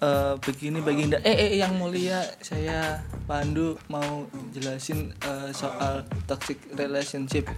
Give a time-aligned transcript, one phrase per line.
[0.00, 1.18] eh, begini Baginda.
[1.24, 7.48] Eh, eh yang mulia, saya Pandu mau jelasin eh, soal toxic relationship.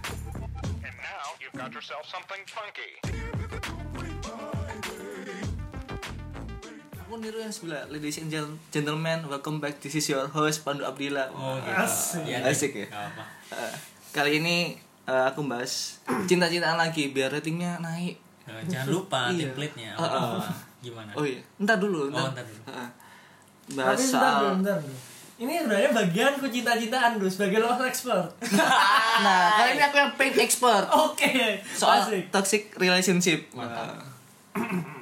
[0.81, 2.99] And now you've got yourself something funky.
[6.99, 7.89] Aku niru yang sebelah.
[7.89, 8.29] Ladies and
[8.69, 9.81] gentlemen, welcome back.
[9.81, 11.33] This is your host Pandu Abdillah.
[11.33, 11.73] Oh, gitu.
[11.73, 12.21] Asik.
[12.29, 12.87] Iya, Asik ya?
[12.87, 13.23] Gak apa.
[13.49, 13.73] Eh,
[14.13, 14.77] kali ini
[15.09, 15.97] eh, aku bahas
[16.29, 18.21] cinta-cintaan lagi biar ratingnya naik.
[18.69, 19.53] Jangan lupa Iya.
[19.53, 19.93] template-nya.
[19.93, 20.68] Ah, ah.
[20.79, 21.11] Gimana?
[21.15, 22.23] Oh iya, entar dulu, entar.
[22.23, 22.61] Oh, ntar dulu.
[22.67, 22.89] Heeh.
[23.69, 24.97] Tapi Bahas soal dulu, bentar dulu.
[25.39, 28.27] Ini sebenarnya bagian ku cinta-cintaan dulu sebagai love expert.
[29.19, 31.59] Nah, kali ini aku yang pink expert Oke.
[31.75, 32.31] soal Asik.
[32.31, 33.51] toxic relationship.
[33.51, 33.99] Mantap.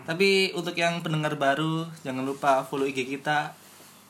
[0.09, 3.53] Tapi untuk yang pendengar baru, jangan lupa follow IG kita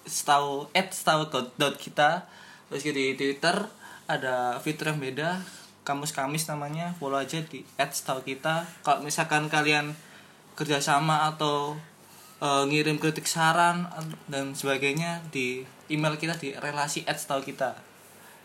[0.07, 1.27] setahu at setahu
[1.59, 2.23] dot kita
[2.71, 3.67] terus di Twitter
[4.07, 5.43] ada fitur yang beda
[5.83, 9.91] kamus kamis namanya follow aja di at setahu kita kalau misalkan kalian
[10.57, 11.77] kerjasama atau
[12.41, 13.85] eh, ngirim kritik saran
[14.27, 17.87] dan sebagainya di email kita di relasi at kita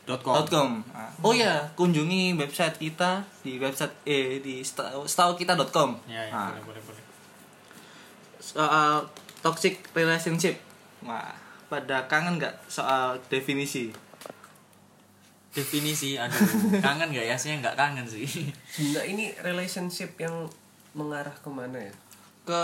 [0.03, 0.19] Dot
[0.51, 0.83] .com.
[0.91, 5.95] Nah, Oh ya, kunjungi website kita di website eh di setahu kita.com.
[6.11, 7.05] Ya, ya, Nah, boleh, boleh, boleh.
[8.43, 9.07] soal
[9.39, 10.59] toxic relationship.
[11.07, 11.31] Wah,
[11.71, 13.95] pada kangen nggak soal definisi?
[15.55, 16.41] Definisi, aduh,
[16.83, 17.37] kangen gak ya?
[17.39, 18.27] Saya nggak kangen sih.
[18.75, 20.51] Sebenarnya ini relationship yang
[20.93, 21.95] mengarah ke mana ya?
[22.43, 22.63] Ke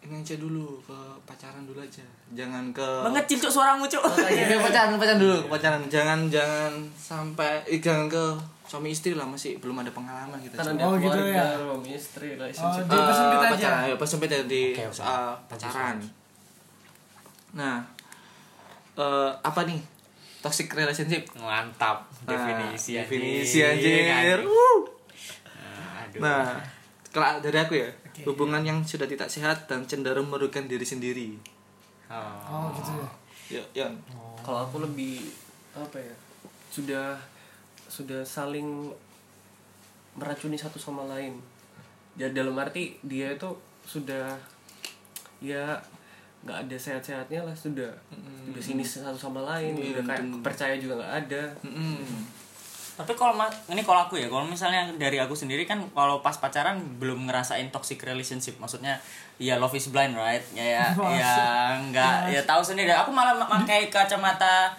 [0.00, 2.02] ini aja dulu, ke pacaran dulu aja.
[2.32, 4.02] Jangan ke Mengecil cuk suaramu cuk.
[4.24, 5.80] Iya, ke pacaran, pacaran dulu, ke pacaran.
[5.86, 8.24] Jangan jangan sampai eh, jangan ke
[8.62, 10.64] suami istri lah masih belum ada pengalaman Coba.
[10.64, 11.44] ada Oh, gitu ya.
[11.54, 12.84] suami istri, Oh, relationship.
[12.84, 13.52] di persempit Eh, aja.
[13.52, 14.96] pacaran, ayo persempit aja di Oke, oke.
[14.96, 15.96] soal pacaran.
[17.52, 17.78] Nah,
[18.94, 19.76] eh, apa nih
[20.40, 21.22] toxic relationship?
[21.36, 22.02] Mantap.
[22.24, 23.06] Nah, Definisi anjir.
[23.06, 24.08] definisi anjir.
[24.08, 24.40] Anjir.
[24.40, 26.18] Nah, aduh.
[26.18, 26.44] Nah,
[27.12, 27.88] kalau dari aku ya,
[28.24, 31.36] hubungan yang sudah tidak sehat dan cenderung merugikan diri sendiri.
[32.08, 32.40] Oh.
[32.48, 33.08] Oh gitu ya.
[33.60, 33.94] Ya, Yon.
[34.40, 35.28] Kalau aku lebih
[35.76, 36.14] apa ya?
[36.72, 37.20] Sudah
[37.86, 38.88] sudah saling
[40.16, 41.36] meracuni satu sama lain.
[42.16, 43.52] Ya dalam arti dia itu
[43.84, 44.32] sudah
[45.42, 45.76] ya
[46.42, 47.90] nggak ada sehat-sehatnya lah sudah
[48.50, 52.02] udah sinis satu sama lain Iya, udah kayak percaya juga nggak ada Mm-mm.
[52.92, 56.36] Tapi kalau ma- ini kalau aku ya, kalau misalnya dari aku sendiri kan kalau pas
[56.36, 59.00] pacaran belum ngerasain toxic relationship, maksudnya
[59.40, 60.44] ya love is blind right?
[60.52, 60.84] Ya ya,
[61.20, 61.34] ya
[61.80, 62.92] enggak ya tahu sendiri.
[62.92, 64.76] Aku malah ma- pakai kacamata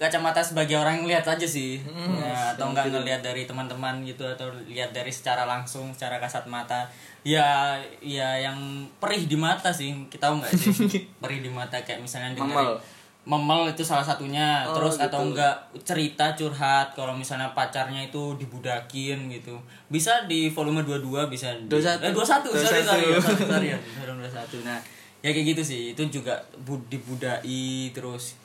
[0.00, 1.82] kacamata sebagai orang yang lihat aja sih.
[2.16, 6.88] Ya, atau enggak ngelihat dari teman-teman gitu atau lihat dari secara langsung, secara kasat mata.
[7.20, 8.56] Ya ya yang
[8.96, 9.92] perih di mata sih.
[10.08, 10.72] Kita tahu enggak sih?
[11.22, 12.80] perih di mata kayak misalnya dengerin
[13.22, 13.68] Memel.
[13.68, 14.64] itu salah satunya.
[14.64, 15.32] Oh, terus atau gitu.
[15.32, 19.54] enggak cerita curhat kalau misalnya pacarnya itu dibudakin gitu.
[19.86, 22.00] Bisa di volume 22 bisa di, 21.
[22.00, 22.88] eh 21 sorry 21.
[22.88, 24.78] sorry 21 sorry ya volume 21 nah
[25.20, 25.82] ya kayak gitu sih.
[25.92, 27.60] Itu juga bu- dibudai
[27.90, 28.40] terus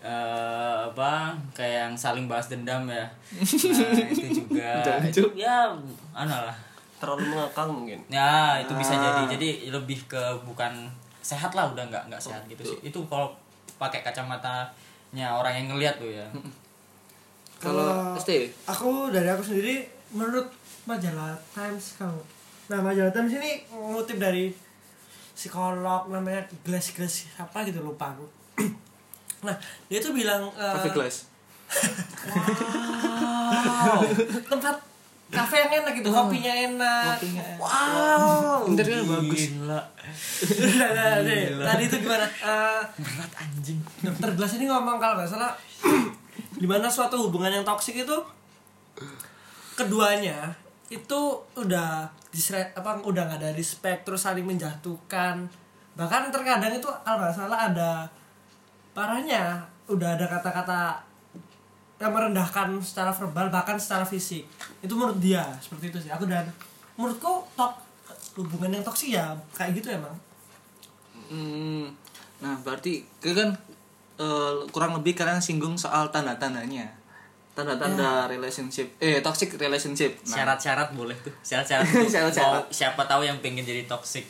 [0.00, 0.08] eh
[0.86, 3.04] apa kayak yang saling bahas dendam ya.
[3.04, 4.80] Nah itu juga.
[5.04, 5.68] Itu ya
[6.10, 6.56] anu lah.
[6.96, 7.98] Terlalu mengakang mungkin.
[8.06, 9.00] Ya itu bisa Ah.
[9.26, 10.88] jadi jadi lebih ke bukan
[11.20, 12.78] sehat lah udah nggak nggak sehat gitu sih.
[12.80, 13.28] Itu kalau
[13.80, 16.28] pakai kacamatanya orang yang ngelihat tuh ya
[17.60, 19.84] Kalau ST, aku dari aku sendiri
[20.16, 20.48] menurut
[20.88, 22.16] majalah Times kamu.
[22.72, 24.48] Nah majalah Times ini ngutip dari
[25.36, 28.24] psikolog namanya Glass Glass apa gitu lupa aku.
[29.46, 29.52] nah
[29.92, 31.28] dia tuh bilang eh, Coffee Glass.
[34.50, 34.76] tempat
[35.30, 37.14] kafe yang enak gitu kopinya enak.
[37.16, 37.58] Kopinya enak.
[37.62, 38.66] Wow.
[38.66, 39.42] Interiornya bagus.
[39.54, 39.80] Gila.
[41.70, 42.26] Tadi itu gimana?
[42.26, 45.54] Eh, berat anjing Dokter Glass ini ngomong kalau nggak salah
[46.60, 48.16] di mana suatu hubungan yang toksik itu
[49.78, 50.52] keduanya
[50.90, 51.20] itu
[51.56, 55.46] udah disre apa udah nggak ada respect terus saling menjatuhkan
[55.94, 58.06] bahkan terkadang itu kalau nggak salah ada
[58.92, 61.09] parahnya udah ada kata-kata
[62.00, 64.48] yang merendahkan secara verbal bahkan secara fisik.
[64.80, 66.10] Itu menurut dia seperti itu sih.
[66.10, 66.48] Aku dan
[66.96, 67.76] menurutku tok
[68.40, 70.16] hubungan yang toksik ya kayak gitu emang.
[71.28, 71.92] Hmm,
[72.40, 73.52] nah berarti kan
[74.16, 76.88] eh, kurang lebih kalian singgung soal tanda-tandanya.
[77.52, 80.16] Tanda-tanda relationship, eh toxic relationship.
[80.24, 81.34] Nah, syarat-syarat boleh tuh.
[81.44, 82.08] Syarat-syarat tuh.
[82.08, 82.64] Syarat-syarat.
[82.64, 84.24] mau siapa tahu yang pengen jadi toxic.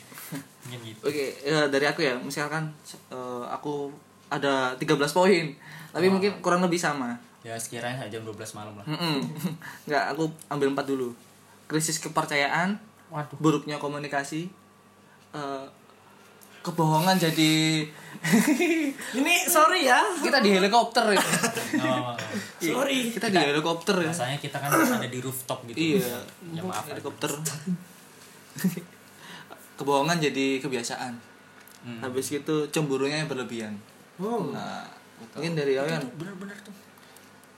[0.67, 0.99] Mungkin gitu.
[1.07, 3.87] Oke, eh, dari aku ya, misalkan eh, aku
[4.27, 5.55] ada 13 poin,
[5.95, 7.30] tapi mungkin kurang lebih sama.
[7.41, 9.17] Ya sekiranya jam 12 malam lah Mm-mm.
[9.87, 11.09] Nggak, aku ambil empat dulu.
[11.65, 12.75] Krisis kepercayaan,
[13.07, 14.51] waduh buruknya komunikasi,
[15.31, 15.65] eh,
[16.61, 17.81] kebohongan jadi
[19.17, 21.17] ini sorry ya kita di helikopter ya.
[21.81, 22.13] Apa-apa.
[22.59, 24.11] sorry kita di helikopter ya.
[24.11, 25.97] Rasanya kita kan ada di rooftop gitu.
[25.97, 26.21] Iya,
[26.51, 26.85] Ya maaf.
[26.85, 27.31] helikopter.
[29.73, 31.17] Kebohongan jadi kebiasaan.
[31.81, 33.73] habis itu cemburunya yang berlebihan
[34.21, 34.53] Oh.
[34.53, 34.85] nah
[35.17, 36.69] mungkin dari Oyan bener-bener tuh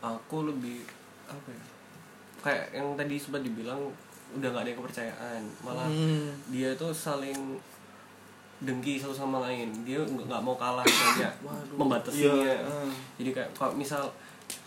[0.04, 0.84] aku lebih
[1.26, 1.64] apa ya
[2.42, 3.80] kayak yang tadi sempat dibilang
[4.34, 6.28] udah nggak ada yang kepercayaan malah Hmm.
[6.50, 7.56] dia tuh saling
[8.60, 11.34] dengki satu sama lain dia nggak mau kalah banyak
[11.80, 12.92] membatasinya Iya, hmm.
[13.16, 14.04] jadi kayak kalau misal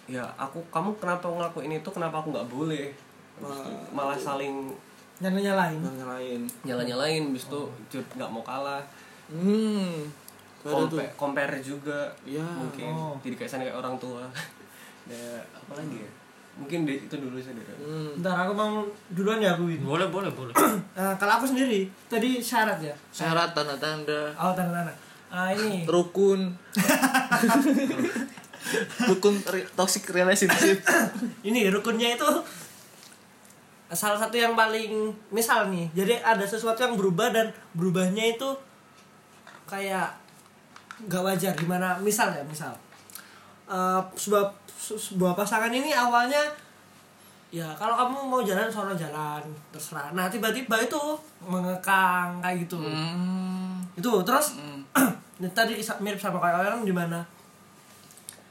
[0.07, 2.89] ya aku kamu kenapa ngelakuin itu kenapa aku nggak boleh
[3.37, 3.53] itu
[3.91, 4.73] malah saling
[5.17, 5.81] Nyala nyalain.
[5.81, 7.61] yang lain nyala nyalain bis itu
[7.91, 8.85] cut nggak mau kalah
[9.27, 10.05] hmm
[10.67, 10.99] tuh.
[11.15, 12.43] compare, juga Iya.
[12.43, 13.17] mungkin Oh.
[13.21, 14.25] jadi kayak sana kayak orang tua
[15.07, 16.11] ya apa lagi ya?
[16.57, 17.77] Mungkin di- itu dulu aku.
[17.77, 18.17] Hmm.
[18.17, 18.81] Bentar aku mau
[19.11, 20.55] duluan ya aku boleh boleh boleh.
[20.97, 22.95] Nah, kalau aku sendiri tadi syarat ya.
[23.11, 24.33] syarat tanda-tanda.
[24.35, 24.95] Oh tanda-tanda.
[25.29, 25.85] Ah ini.
[25.93, 26.49] Rukun.
[29.07, 30.83] Rukun re- toxic relationship.
[31.47, 32.27] Ini rukunnya itu
[33.87, 34.91] salah satu yang paling
[35.31, 35.87] misal nih.
[35.95, 38.49] Jadi ada sesuatu yang berubah dan berubahnya itu
[39.65, 40.11] kayak
[41.05, 41.53] nggak wajar.
[41.55, 41.95] Gimana?
[42.01, 42.75] Misal ya misal.
[43.67, 46.41] Eh, sebuah se- sebuah pasangan ini awalnya
[47.55, 49.41] ya kalau kamu mau jalan sono jalan
[49.73, 50.13] terserah.
[50.13, 51.01] Nah tiba-tiba itu
[51.41, 52.77] mengekang kayak gitu.
[52.83, 53.81] Hmm.
[53.97, 54.61] itu terus
[55.41, 57.25] ini tadi mirip sama kayak orang di mana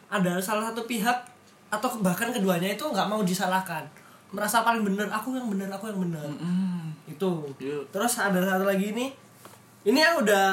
[0.10, 1.14] ada salah satu pihak
[1.70, 3.86] atau bahkan keduanya itu nggak mau disalahkan.
[4.34, 6.26] Merasa paling benar aku yang benar aku yang benar
[7.06, 7.32] itu.
[7.62, 7.78] Iya.
[7.94, 9.14] terus ada satu lagi ini.
[9.86, 10.50] Ini yang udah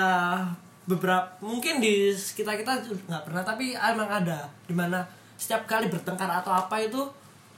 [0.85, 4.45] beberapa mungkin di sekitar kita nggak pernah tapi emang ada.
[4.69, 5.01] Di mana
[5.43, 7.03] setiap kali bertengkar atau apa itu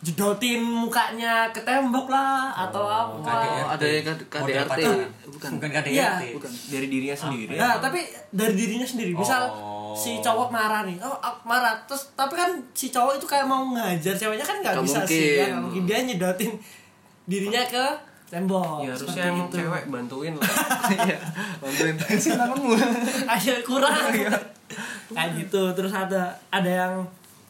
[0.01, 3.57] jedotin mukanya ke tembok lah atau apa KDRT.
[3.57, 3.87] Oh, ada
[4.27, 5.09] KDRT pacaran.
[5.27, 6.11] bukan bukan KDRT Iya.
[6.33, 8.01] bukan dari dirinya sendiri Nah, tapi
[8.31, 9.13] dari dirinya sendiri.
[9.13, 9.93] Misal Oh.
[9.95, 11.15] si cowok marah nih, oh
[11.45, 11.73] marah.
[11.85, 15.25] Terus tapi kan si cowok itu kayak mau ngajar ceweknya kan nggak bisa sih, mungkin.
[15.31, 16.53] ya nggak mungkin dia nyedotin
[17.25, 17.85] dirinya ke
[18.27, 18.83] tembok.
[18.83, 19.57] ya harusnya emang itu.
[19.57, 20.51] cewek bantuin lah
[20.99, 21.19] iya
[21.57, 22.75] bantuin sih tanganmu
[23.31, 23.95] Ayo kurang.
[24.11, 24.35] Iya.
[25.09, 25.63] kayak gitu.
[25.73, 26.95] Terus ada ada yang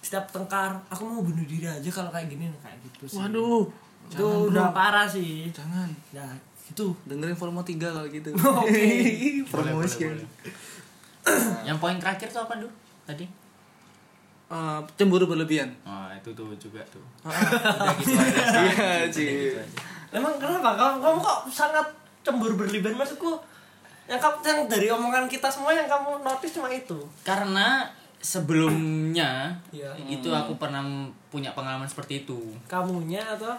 [0.05, 3.17] setiap tengkar, aku mau bunuh diri aja kalau kayak gini kayak gitu sih.
[3.17, 3.65] waduh
[4.05, 5.49] itu udah parah sih.
[5.49, 6.29] jangan Nah,
[6.67, 6.93] itu.
[7.05, 8.29] dengerin volume 3 kalau gitu
[8.61, 8.85] Oke.
[9.51, 10.21] promotion
[11.67, 12.69] yang poin terakhir tuh apa dulu
[13.03, 13.25] tadi
[14.45, 19.25] Eh, cemburu berlebihan oh itu tuh juga tuh udah gitu aja sih.
[19.25, 19.81] iya gitu aja.
[20.13, 20.77] Emang kenapa?
[20.77, 21.87] Kamu, kamu kok sangat
[22.21, 23.41] cemburu berlebihan maksudku?
[24.05, 26.95] Yang kamu yang dari omongan kita semua yang kamu notice cuma itu.
[27.25, 27.89] karena
[28.25, 29.93] sebelumnya Iya.
[30.01, 30.81] itu aku pernah
[31.29, 32.41] punya pengalaman seperti itu.
[32.65, 33.53] Kamunya atau?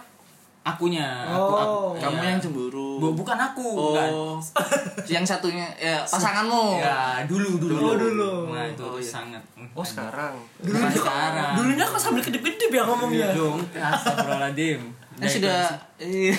[0.66, 1.94] Akunya aku, Oh.
[1.94, 2.28] aku- kamu iya.
[2.28, 2.98] yang cemburu.
[2.98, 4.10] Bu- bukan aku bukan.
[4.10, 4.34] oh
[5.06, 6.74] yang satunya ya pasanganmu.
[6.76, 7.78] Ya dulu dulu.
[7.78, 8.32] Oh, dulu.
[8.50, 9.06] nah itu Oh, iya.
[9.06, 9.38] sangat
[9.70, 10.34] oh sekarang.
[10.58, 11.54] Bukan sekarang.
[11.54, 13.30] dulunya kok sambil kedip-kedip ya ngomongnya.
[13.30, 13.62] dong.
[13.70, 14.82] Astagfirullahaladzim.
[15.16, 15.60] Yang sudah
[15.96, 16.36] iya.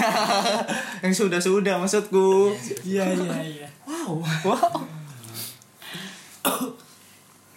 [1.08, 2.52] Yang sudah sudah maksudku.
[2.84, 3.68] Iya iya iya.
[3.88, 4.20] wow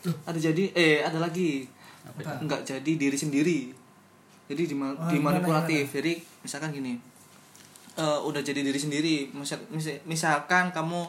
[0.03, 1.65] ada jadi eh ada lagi.
[2.41, 3.59] Nggak jadi diri sendiri.
[4.47, 5.87] Jadi dima- Oh, dimanipulatif.
[5.93, 6.99] jadi misalkan gini
[7.93, 9.29] eh, udah jadi diri sendiri.
[9.31, 11.05] Misal, mis- misalkan kamu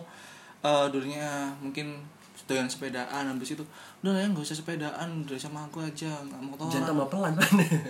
[0.62, 1.26] eh, dulunya
[1.58, 1.98] mungkin
[2.46, 3.64] doyan sepedaan habis itu
[4.02, 7.34] udah lah ya nggak usah sepedaan udah sama aku aja nggak motoran jangan tambah pelan.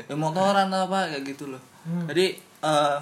[0.05, 1.61] Ya, motoran atau apa kayak gitu loh.
[2.05, 2.97] Jadi eh,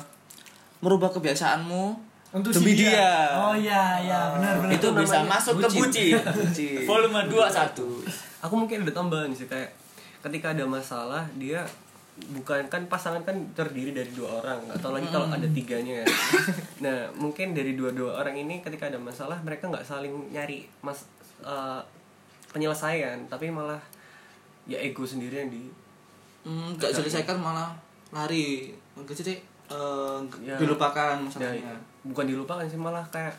[0.80, 1.84] merubah kebiasaanmu
[2.30, 4.78] Untuk demi si dia, Oh iya iya benar benar.
[4.78, 6.14] itu bisa masuk ke bucin.
[6.22, 6.86] Bucin.
[6.90, 9.74] volume 21 aku mungkin ada tambahan sih kayak
[10.21, 11.66] ketika ada masalah dia
[12.19, 14.62] bukan kan pasangan kan terdiri dari dua orang.
[14.69, 16.07] Atau lagi kalau ada tiganya ya.
[16.86, 21.07] nah mungkin dari dua-dua orang ini ketika ada masalah mereka nggak saling nyari mas
[21.42, 21.81] eh,
[22.54, 23.80] penyelesaian tapi malah
[24.69, 25.64] ya ego sendiri yang di
[26.40, 27.76] Hmm, nggak selesaikan malah
[28.16, 28.71] lari.
[28.95, 29.36] Nggak jadi
[29.69, 30.56] eh, Ya.
[30.56, 33.33] dilupakan ya, masalahnya bukan dilupakan sih malah kayak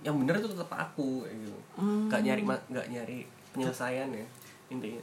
[0.00, 1.58] yang bener itu tetap aku kayak gitu
[2.06, 3.18] nggak nyari ma- nggak nyari
[3.50, 4.26] penyelesaian ya
[4.68, 5.00] intinya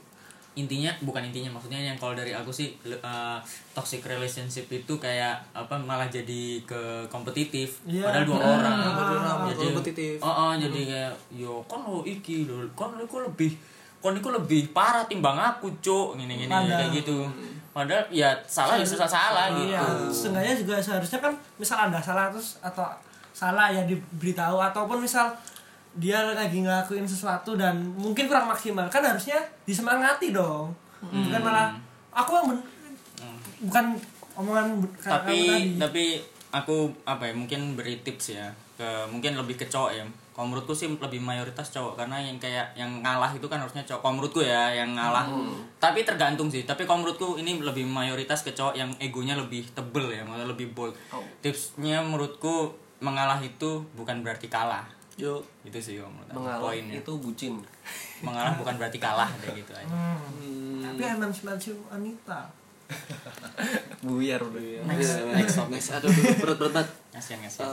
[0.51, 3.37] intinya bukan intinya maksudnya yang kalau dari aku sih eh,
[3.71, 8.03] toxic relationship itu kayak apa malah jadi ke kompetitif Iya.
[8.03, 8.51] padahal dua Hmm.
[8.51, 10.15] orang Ah, jadi kompetitif.
[10.19, 13.55] oh, oh, jadi kayak yo kan lo iki lo kan lo lebih
[13.97, 16.73] kan iku lebih parah timbang aku cuk gini gini Padahal.
[16.75, 17.17] kayak gitu
[17.71, 19.71] padahal ya salah ya susah salah gitu.
[19.71, 22.83] Iya, setengahnya juga seharusnya kan misal ada salah terus atau
[23.31, 25.31] salah ya diberitahu ataupun misal
[25.95, 30.71] dia lagi ngelakuin sesuatu dan mungkin kurang maksimal kan harusnya disemangati dong.
[31.01, 31.71] Bukan malah
[32.11, 32.67] aku yang ben-
[33.61, 33.85] bukan
[34.35, 34.67] omongan
[34.99, 35.77] tapi tadi.
[35.77, 36.05] tapi
[36.51, 40.71] aku apa ya mungkin beri tips ya ke mungkin lebih ke cowok ya kalau menurutku
[40.71, 43.99] sih lebih mayoritas cowok karena yang kayak yang ngalah itu kan harusnya cowok.
[43.99, 45.27] Kalau menurutku ya yang ngalah.
[45.75, 46.63] Tapi tergantung sih.
[46.63, 50.71] Tapi kalau menurutku ini lebih mayoritas ke cowok yang egonya lebih tebel ya maksudnya lebih
[50.71, 50.95] bold.
[51.11, 51.19] Oh.
[51.43, 52.71] tipsnya menurutku
[53.03, 54.87] mengalah itu bukan berarti kalah.
[55.19, 55.43] Yuk.
[55.67, 56.95] itu sih om menurut mengalah poinnya.
[57.03, 57.59] itu bucin.
[58.25, 59.95] Mengalah bukan berarti kalah kayak gitu aja.
[60.87, 62.39] Tapi MM90 wanita.
[64.05, 64.87] buyar udah.
[64.87, 65.25] Next.
[65.35, 66.09] Next Next, aduh,
[66.39, 66.87] berat berat banget.
[67.11, 67.67] kasihan kasihan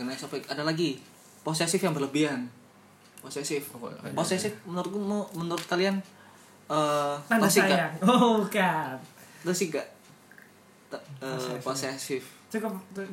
[0.00, 0.42] Eh, next topic.
[0.48, 0.96] Ada lagi
[1.42, 2.46] posesif yang berlebihan.
[3.18, 3.70] Posesif.
[4.12, 5.98] Posesif menurutku mau- menurut kalian
[6.64, 7.70] eh Tanda toxic gak?
[7.70, 7.92] sayang.
[8.08, 8.96] Oh, bukan.
[9.42, 9.86] Toxic gak?
[10.88, 12.22] T- eh, posesif.
[12.48, 12.72] Cukup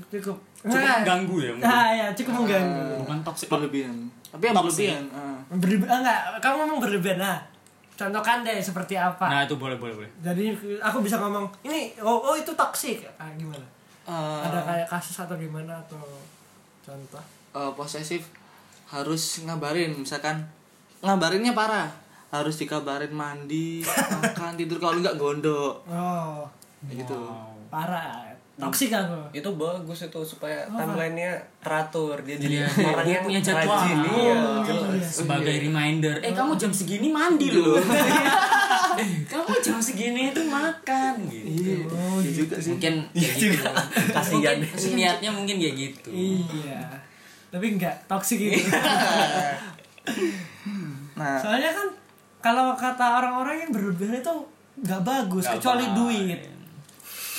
[0.09, 0.36] cukup.
[0.59, 1.63] cukup Nah, mengganggu ya mungkin.
[1.65, 3.01] Ah, ya, cukup mengganggu.
[3.01, 3.95] bukan toxic Berlebihan.
[4.29, 4.67] Tapi yang Toxic.
[4.91, 5.03] berlebihan.
[5.09, 5.38] ah.
[5.51, 7.39] Berlebihan ah, enggak, kamu ngomong berlebihan nah.
[7.93, 9.27] Contohkan deh seperti apa.
[9.27, 13.03] nah itu boleh boleh boleh Jadi aku bisa ngomong ini oh, oh itu toksik.
[13.15, 13.63] Ah, gimana?
[14.03, 16.00] Eh, Ada kayak kasus atau gimana atau
[16.81, 17.19] contoh?
[17.51, 18.29] Eh, posesif
[18.89, 20.41] harus ngabarin misalkan
[21.00, 21.88] ngabarinnya parah
[22.29, 23.82] harus dikabarin mandi
[24.22, 25.82] makan tidur kalau enggak gondok.
[25.89, 26.46] Oh,
[26.86, 27.18] gitu.
[27.70, 28.29] Parah.
[28.60, 29.15] Toksik aku.
[29.32, 31.32] itu bagus itu supaya timelinenya
[31.63, 33.72] teratur dia jadi Iya, orang yang punya jadwal.
[33.72, 34.36] rajin Oh, iya
[34.68, 35.00] iya.
[35.00, 36.20] sebagai reminder.
[36.20, 37.79] Eh kamu jam segini mandi loh.
[39.00, 41.88] Eh kamu jam segini itu makan gitu.
[41.88, 42.75] Oh, juga sih.
[42.75, 43.63] Mungkin kayak gitu.
[44.12, 44.60] Kasihan.
[44.60, 46.12] mungkin niatnya mungkin kayak gitu.
[46.12, 46.84] Iya.
[47.50, 48.62] Tapi enggak toksik itu.
[51.15, 51.88] nah Soalnya kan
[52.39, 54.36] kalau kata orang-orang yang berlebihan itu
[54.79, 55.98] nggak bagus Nggak kecuali baik.
[55.98, 56.41] duit.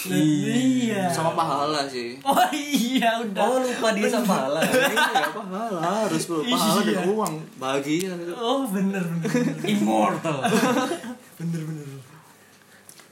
[0.00, 1.12] Iya.
[1.12, 3.37] sama pahala sih Oh iya udah.
[3.45, 4.61] oh lupa dia sama pahala
[4.97, 10.40] iya pahala harus pahala dan uang bahagia Oh bener bener bener immortal
[11.38, 12.00] bener bener.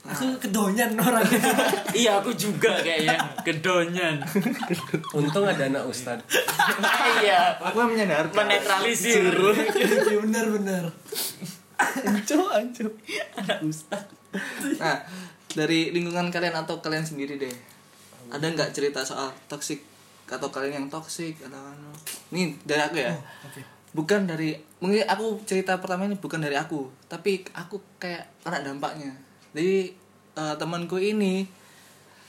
[0.07, 1.43] Aku kedonyan orangnya.
[1.99, 3.19] iya aku juga kayaknya.
[3.43, 4.23] Kedonyan.
[5.11, 6.19] Untung ada anak ustad
[7.19, 7.51] iya.
[7.59, 9.33] Aku yang menyadarkan menetralisir.
[9.35, 10.83] Iya bener bener.
[11.79, 12.91] anco anco
[13.39, 14.03] ada ustad
[14.83, 14.99] nah
[15.55, 17.55] dari lingkungan kalian atau kalian sendiri deh.
[18.29, 19.81] Ada nggak cerita soal toxic
[20.29, 21.89] atau kalian yang toxic atau anu
[22.29, 23.15] nih dari aku ya.
[23.89, 29.11] Bukan dari mungkin aku cerita pertama ini bukan dari aku tapi aku kayak kena dampaknya
[29.51, 29.91] jadi
[30.35, 31.43] eh, temanku ini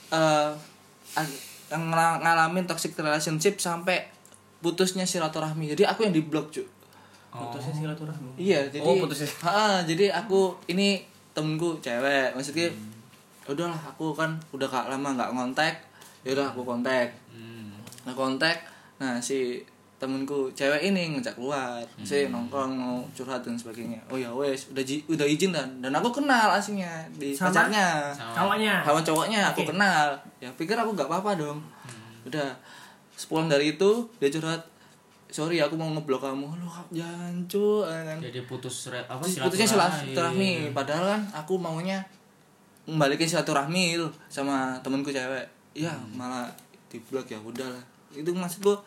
[0.09, 0.51] eh
[1.13, 4.03] ag- yang ngala- ngalamin toxic relationship sampai
[4.59, 5.71] putusnya silaturahmi.
[5.71, 6.67] Jadi aku yang di blok cuy
[7.31, 8.35] putusnya silaturahmi?
[8.35, 9.31] Iya, jadi Oh, putusnya.
[9.41, 10.99] Ha, jadi aku ini
[11.31, 12.67] temenku cewek, maksudnya
[13.47, 15.75] udahlah aku kan udah gak lama nggak ngontek,
[16.21, 17.15] ya udah aku kontak.
[18.03, 18.57] Nah kontak,
[18.97, 19.63] nah si
[20.01, 24.01] temenku cewek ini ngajak keluar, si nongkrong mau curhat dan sebagainya.
[24.09, 27.53] Oh ya wes, udah udah izin dan dan aku kenal aslinya di Sama?
[27.53, 28.81] pacarnya, Cowoknya.
[28.81, 30.17] sama cowoknya aku kenal.
[30.41, 31.61] Ya pikir aku nggak apa-apa dong.
[32.25, 32.49] Udah
[33.13, 34.65] sepulang dari itu dia curhat,
[35.29, 38.17] sorry aku mau ngeblok kamu, lu jancu, kan?
[38.17, 40.73] Jadi putus re- apa putusnya silaturahmi.
[40.73, 42.01] padahal kan aku maunya
[42.89, 45.45] membalikin silaturahmi itu sama temenku cewek.
[45.77, 46.49] Ya malah
[46.89, 47.85] di blok ya udahlah.
[48.09, 48.81] Itu maksud gua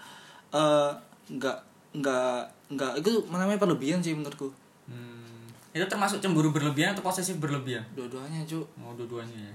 [0.55, 0.91] eh,
[1.35, 1.59] nggak
[1.99, 2.39] nggak
[2.75, 4.51] nggak itu namanya perlebihan sih menurutku.
[4.87, 5.51] Hmm.
[5.75, 7.83] itu termasuk cemburu berlebihan atau posesif berlebihan?
[7.99, 9.55] Dua-duanya cu mau dua-duanya ya.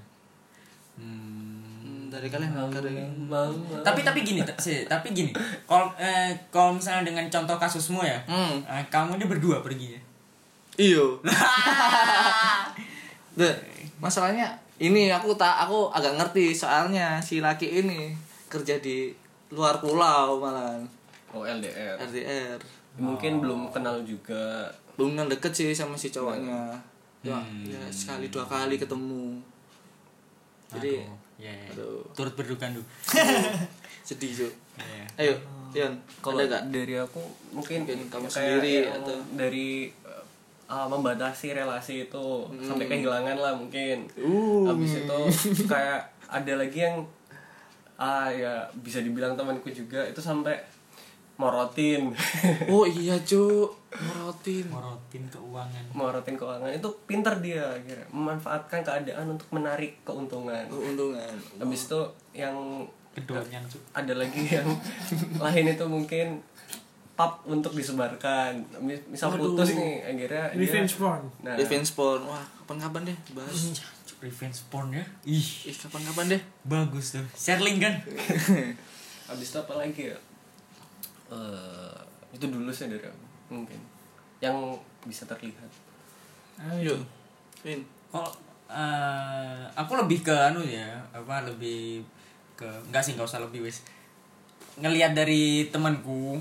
[1.00, 2.12] Hmm.
[2.12, 3.48] Dari kalian dari mau
[3.80, 5.32] tapi tapi gini sih tapi gini.
[5.64, 8.60] Kalau eh, kalau misalnya dengan contoh kasusmu ya Hmm.
[8.68, 10.10] eh, kamu ini berdua perginya
[10.80, 11.20] iyo.
[13.40, 13.56] Deh,
[14.00, 18.16] masalahnya ini aku tak aku agak ngerti soalnya si laki ini
[18.48, 19.12] kerja di
[19.50, 20.78] luar pulau malah
[21.30, 22.58] oh LDR RDR
[22.96, 24.68] mungkin belum kenal juga.
[24.94, 26.76] Belum kenal deket sih sama si cowoknya.
[27.20, 27.64] Ya, Hmm.
[27.66, 29.40] ya sekali dua kali ketemu.
[30.70, 31.70] Jadi Aduh, ya, ya.
[31.72, 32.02] aduh.
[32.14, 32.82] Turut berduka du
[34.08, 35.06] sedih cuy Iya.
[35.20, 35.34] ayo
[35.70, 36.64] Yon kalau ada gak?
[36.72, 37.20] dari aku
[37.52, 39.92] mungkin Mungkin kamu kayak sendiri atau- dari
[40.66, 42.26] uh, membatasi relasi itu
[42.60, 44.08] sampai kehilangan lah mungkin.
[44.16, 44.66] Uh.
[44.66, 45.20] habis itu
[45.72, 47.04] kayak ada lagi yang
[48.00, 50.02] ah ya bisa dibilang temanku juga.
[50.02, 50.56] Itu sampai
[51.36, 52.12] morotin.
[52.74, 55.84] Oh iya cu merotin morotin keuangan.
[55.92, 56.70] Morotin keuangan.
[56.70, 58.08] Itu pinter dia akhirnya.
[58.10, 60.68] Memanfaatkan keadaan untuk menarik keuntungan.
[60.68, 61.34] Keuntungan.
[61.60, 62.02] Habis itu
[62.34, 62.56] yang
[63.10, 64.70] kedonyan cu ada lagi yang
[65.44, 66.28] lain itu mungkin
[67.18, 68.64] pap untuk disebarkan.
[68.80, 71.24] Mis- misal putus nih akhirnya Revenge porn.
[71.44, 71.56] nah.
[71.56, 72.24] Defense porn.
[72.24, 73.58] Wah kapan-kapan deh bahas
[74.20, 75.04] revenge porn ya?
[75.24, 75.72] Ih.
[75.72, 76.42] Ih kapan-kapan deh.
[76.68, 77.26] Bagus tuh.
[77.36, 77.96] Share link kan
[79.30, 80.18] habis itu apa lagi ya?
[81.30, 82.00] Eh,
[82.34, 83.80] itu dulu sih dari aku, mungkin.
[84.42, 85.72] Yang bisa terlihat.
[86.84, 87.00] Yuk
[87.64, 87.80] Vin.
[88.12, 88.32] Kalau
[88.68, 92.04] eh, aku lebih ke anu ya apa lebih
[92.60, 93.88] ke enggak sih nggak usah lebih wis.
[94.80, 96.40] Ngelihat dari temanku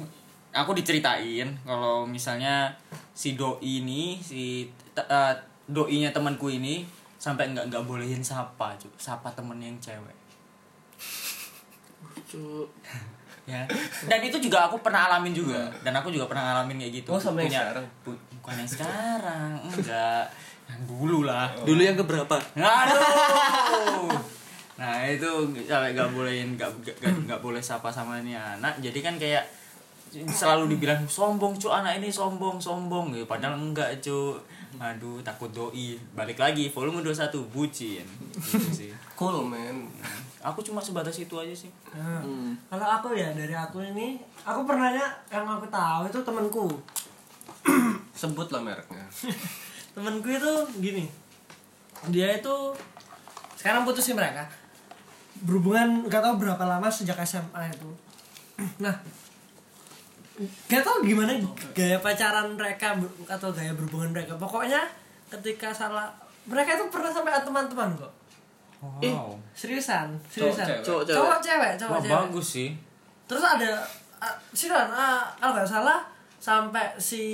[0.51, 2.75] aku diceritain kalau misalnya
[3.15, 4.67] si doi ini si
[4.97, 5.35] eh,
[5.69, 6.98] doinya temanku ini
[7.29, 10.17] sampai nggak nggak bolehin sapa cu sapa temen yang cewek
[13.49, 13.65] ya
[14.05, 17.21] dan itu juga aku pernah alamin juga dan aku juga pernah ngalamin kayak gitu Oh,
[17.21, 17.87] sama yang Punya- sekarang?
[18.03, 20.25] bu- bukan yang sekarang enggak
[20.69, 22.37] yang dulu lah Dulu yang keberapa?
[22.53, 24.13] Aduh.
[24.77, 25.31] Nah itu
[25.65, 28.77] sampai nggak bolehin nggak nggak nggak boleh sapa sama ini anak.
[28.79, 29.49] Jadi kan kayak
[30.29, 33.25] selalu dibilang sombong cu anak ini sombong sombong gitu.
[33.25, 34.37] Padahal enggak cu.
[34.79, 35.99] Aduh takut doi.
[36.15, 38.07] Balik lagi volume 21 bucin.
[38.39, 38.91] Gitu sih.
[39.19, 39.83] Cool man.
[40.39, 41.67] Aku cuma sebatas itu aja sih.
[41.91, 42.55] Nah, Hmm.
[42.71, 46.67] Kalau aku ya dari aku ini, aku pernahnya yang aku tahu itu temanku.
[48.15, 49.03] Sebut lah mereknya.
[49.99, 51.11] Temanku itu gini.
[52.15, 52.55] Dia itu
[53.59, 54.47] sekarang putusin mereka.
[55.43, 57.91] Berhubungan nggak tahu berapa lama sejak SMA itu.
[58.83, 58.95] Nah,
[60.71, 61.35] gak tahu gimana
[61.75, 62.95] gaya pacaran mereka
[63.27, 64.39] atau gaya berhubungan mereka.
[64.39, 64.87] Pokoknya
[65.29, 66.09] ketika salah
[66.49, 68.13] mereka itu pernah sampai teman-teman kok.
[68.79, 69.35] Wow.
[69.53, 70.63] Seriusan, seriusan.
[70.63, 70.83] cewek.
[70.87, 71.19] Cowok cewek.
[71.19, 72.15] Cowok cewek, cowok Wah cewek.
[72.15, 72.69] bagus sih.
[73.27, 73.71] Terus ada
[74.23, 76.01] uh, seriusan, ah, kalau nggak salah
[76.39, 77.25] sampai si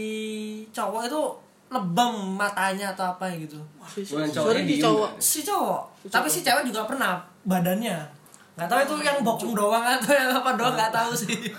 [0.73, 1.23] cowok itu
[1.69, 3.61] lebam matanya atau apa gitu.
[3.77, 4.83] Bukan cowoknya Sorry, diem.
[4.83, 5.11] cowok.
[5.21, 5.83] Si cowok.
[6.09, 8.24] Tapi si cewek juga pernah badannya.
[8.55, 11.51] Nggak tahu itu yang bokong doang atau yang apa doang nggak tahu sih.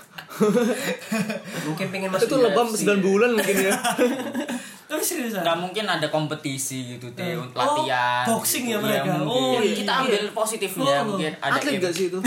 [1.68, 2.88] Mungkin pengen masuk Itu lebam UFC.
[2.88, 3.76] 9 bulan mungkin ya.
[4.88, 5.44] Tapi seriusan.
[5.44, 7.36] Nggak mungkin ada kompetisi gitu teh Eh.
[7.36, 8.24] untuk latihan.
[8.24, 8.86] Oh, boxing ya gitu.
[8.86, 9.12] mereka.
[9.12, 9.44] Iya, mungkin.
[9.44, 9.76] Oh, iya.
[9.76, 11.04] kita ambil positifnya Oh.
[11.10, 12.20] mungkin ada Atlet gak sih itu?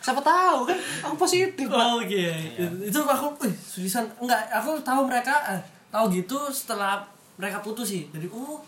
[0.00, 0.78] Siapa tahu kan?
[1.06, 1.66] Aku positif.
[1.68, 2.32] Oh iya.
[2.58, 4.40] Itu aku, wih, seriusan enggak.
[4.50, 7.00] Aku tahu mereka, eh, tahu gitu setelah
[7.36, 8.04] mereka putus sih.
[8.10, 8.60] Jadi oh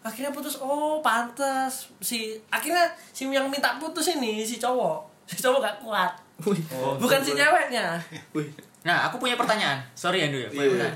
[0.00, 0.58] akhirnya putus.
[0.60, 5.04] Oh pantas si akhirnya si yang minta putus ini si cowok.
[5.28, 6.12] Si cowok gak kuat.
[6.46, 6.60] Wih.
[6.96, 7.98] Bukan si ceweknya.
[8.32, 8.46] Wih.
[8.86, 9.82] Nah, aku punya pertanyaan.
[9.92, 10.48] Sorry ya, Du ya.
[10.48, 10.86] Iya.
[10.86, 10.92] Nah,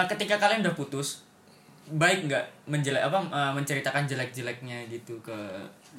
[0.00, 1.22] eh, ketika kalian udah putus,
[1.92, 5.36] baik nggak menjelek apa eh, menceritakan jelek-jeleknya gitu ke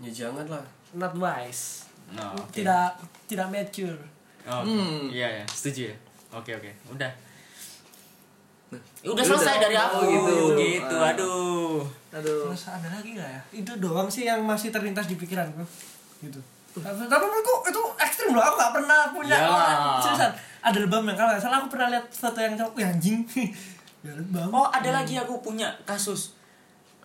[0.02, 0.66] Ya jangan lah.
[0.98, 1.86] Not wise.
[2.18, 2.50] no, oke.
[2.50, 2.90] Tidak
[3.30, 3.98] tidak mature.
[4.44, 5.08] Oh, Hmm.
[5.08, 5.96] Iya ya, setuju ya.
[6.34, 7.08] Oke oke, udah.
[9.04, 9.24] Udah Udah.
[9.26, 10.34] selesai dari aku Oh, gitu.
[10.56, 10.96] gitu.
[10.96, 11.12] Ah.
[11.12, 11.78] Aduh.
[12.12, 12.42] Aduh.
[12.48, 13.42] Terus ada lagi nggak ya?
[13.52, 15.64] Itu doang sih yang masih terlintas di pikiranku.
[16.20, 16.40] Gitu.
[16.74, 18.42] Tapi, tapi menurutku itu ekstrim loh.
[18.42, 19.46] Aku nggak pernah punya Ya.
[19.46, 20.32] orang seriusan.
[20.60, 23.20] Ada lebam yang kalau salah aku pernah lihat foto yang cowok "Wih, anjing.
[24.06, 24.50] ya lebam.
[24.50, 26.34] Oh, ada lagi aku punya kasus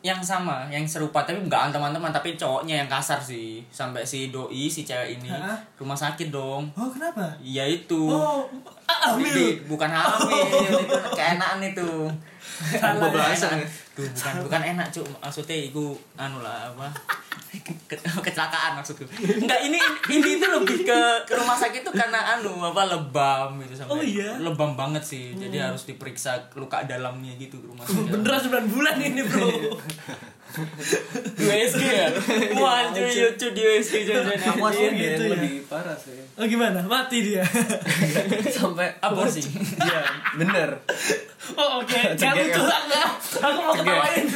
[0.01, 3.63] yang sama, yang serupa tapi nggak teman-teman tapi cowoknya yang kasar sih.
[3.71, 5.59] Sampai si doi si cewek ini Hah?
[5.79, 6.71] rumah sakit dong.
[6.79, 7.35] Oh, kenapa?
[7.43, 8.07] Iya itu.
[8.07, 8.47] Oh,
[8.87, 9.35] ah, hamil.
[9.35, 11.91] Di- bukan hamil itu keenakan itu
[12.71, 13.03] Salah ya.
[13.05, 13.69] Pembahasan ya.
[13.93, 15.85] Duh, bukan bukan enak cuk maksudnya itu
[16.15, 16.87] anu lah apa
[17.89, 19.75] Ke- kecelakaan maksudku enggak ini
[20.09, 23.99] ini itu lebih ke ke rumah sakit itu karena anu apa lebam gitu sampai Oh,
[23.99, 24.39] iya?
[24.39, 28.97] lebam banget sih jadi harus diperiksa luka dalamnya gitu ke rumah sakit Beneran 9 bulan
[28.99, 29.49] ini, Bro.
[31.39, 32.09] USG ya
[32.55, 35.35] wah anjir lucu di USG jajan Aku asli Iya, gitu yang ya.
[35.37, 36.17] lebih parah sih.
[36.38, 36.79] Oh, gimana?
[36.81, 37.42] Mati dia.
[38.55, 39.42] Sampai aborsi
[39.74, 40.01] Iya,
[40.37, 40.70] bener.
[41.53, 41.98] Oh, oke.
[42.14, 43.09] Jangan Cegek, lucu enggak.
[43.40, 44.27] Aku mau ketawain.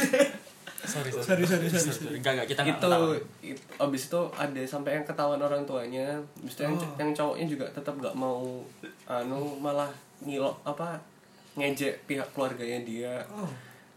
[0.83, 1.79] sorry Sorry, sorry, sorry.
[1.89, 2.19] sorry.
[2.19, 3.15] enggak enggak kita itu ketawa.
[3.41, 6.91] it- abis itu ada sampai yang ketahuan orang tuanya Habis itu yang, Oh.
[6.99, 8.59] yang cowoknya juga tetap gak mau
[9.05, 9.87] anu malah
[10.19, 10.99] ngilok apa
[11.55, 13.47] ngejek pihak keluarganya dia Oh,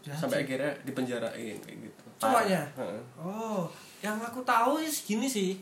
[0.07, 2.63] sampai akhirnya dipenjarain kayak gitu Cowoknya?
[3.19, 3.67] Oh,
[3.99, 5.59] yang aku tahu sih segini sih.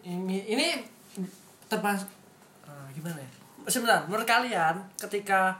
[0.00, 0.66] Ini ini
[1.66, 2.06] terpas
[2.66, 3.30] ah, gimana ya?
[3.66, 5.58] Sebentar, menurut kalian ketika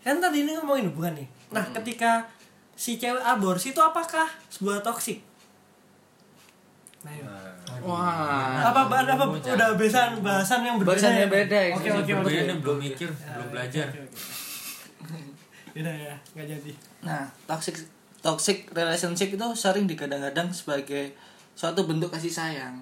[0.00, 1.28] kan tadi ini ngomongin hubungan nih.
[1.52, 2.24] Nah, ketika
[2.72, 5.20] si cewek aborsi itu apakah sebuah toksik?
[7.04, 7.28] Nah, yuk.
[7.86, 8.62] Wah.
[8.62, 11.30] apa apa, apa udah bahasan bahasan yang berbeda Bahasannya ya?
[11.30, 12.54] beda ya, Oke oke oke.
[12.62, 14.18] belum mikir belum belajar Oke, oke.
[15.76, 16.72] Yaudah ya, nggak jadi.
[17.04, 17.76] Nah, toxic
[18.24, 21.12] toxic relationship itu sering digadang-gadang sebagai
[21.52, 22.80] suatu bentuk kasih sayang.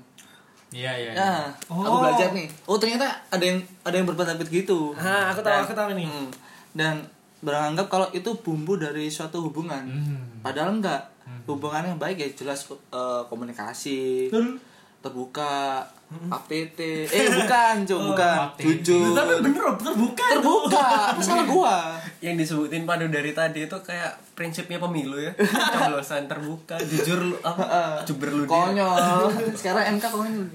[0.74, 1.12] Iya iya iya.
[1.14, 1.32] Ya,
[1.70, 1.80] Oh.
[1.80, 2.50] aku belajar nih.
[2.64, 4.90] Oh, ternyata ada yang ada yang berpendapat gitu.
[4.92, 6.04] Ah, aku tahu, Dan- aku tahu nih.
[6.04, 6.28] Hmm.
[6.74, 6.94] Dan
[7.38, 9.86] beranggap kalau itu bumbu dari suatu hubungan.
[9.86, 10.42] Hmm.
[10.42, 11.14] Padahal enggak.
[11.44, 14.60] Hubungan yang baik ya jelas eh, komunikasi, Betul.
[15.00, 15.84] terbuka,
[16.26, 16.78] APT.
[17.04, 18.36] Eh, bukan, Cuk, Oh, bukan.
[18.56, 19.12] Jujur.
[19.12, 20.24] Tapi bener loh, terbuka.
[20.24, 20.36] itu.
[20.36, 20.86] Terbuka.
[21.10, 21.76] Apa salah gua?
[22.18, 28.00] yang disebutin padu dari tadi itu kayak prinsipnya pemilu ya coblosan terbuka jujur lu apa
[28.00, 29.28] jujur lu dia Konyol.
[29.60, 30.46] Sekarang MK konyol.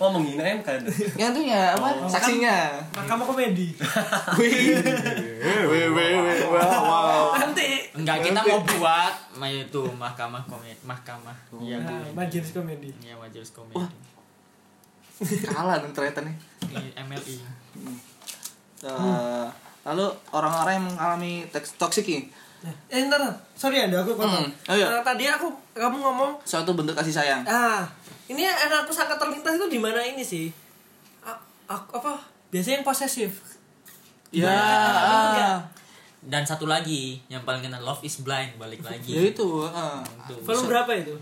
[0.00, 0.80] mau menghina MK kan
[1.14, 2.08] Yang itu ya apa?
[2.08, 2.72] Saksinya.
[2.90, 3.68] Mahkamah komedi.
[4.34, 4.80] Wih.
[5.44, 6.40] Wih, wih, wih.
[6.48, 7.36] Wow.
[7.36, 11.36] Nanti Enggak, kita mau buat ma- itu mahkamah komedi, mahkamah.
[11.60, 12.16] Iya, Nah, Bu.
[12.16, 12.88] majelis komedi.
[12.98, 13.76] Iya, majelis komedi.
[15.46, 16.36] Kalah dong ternyata nih.
[16.62, 17.36] Di MLI.
[18.82, 19.46] Eh,
[19.82, 21.32] lalu orang-orang yang mengalami
[21.76, 22.26] toxic nih
[22.86, 23.34] Eh, ntar, ntar.
[23.52, 24.46] sorry ya, aku potong.
[24.46, 24.86] Hmm, oh iya.
[24.86, 27.82] Nah, tadi aku kamu ngomong suatu bentuk kasih sayang Ah,
[28.26, 30.46] ini yang aku sangat terlintas itu di mana ini sih?
[31.20, 32.22] A- aku apa?
[32.50, 33.42] Biasanya yang posesif.
[34.30, 35.58] ya.
[36.22, 39.10] Dan satu lagi yang paling kena love is blind balik lagi.
[39.10, 39.98] ya itu ah.
[40.24, 40.38] Tuh.
[40.38, 41.18] Volume berapa itu?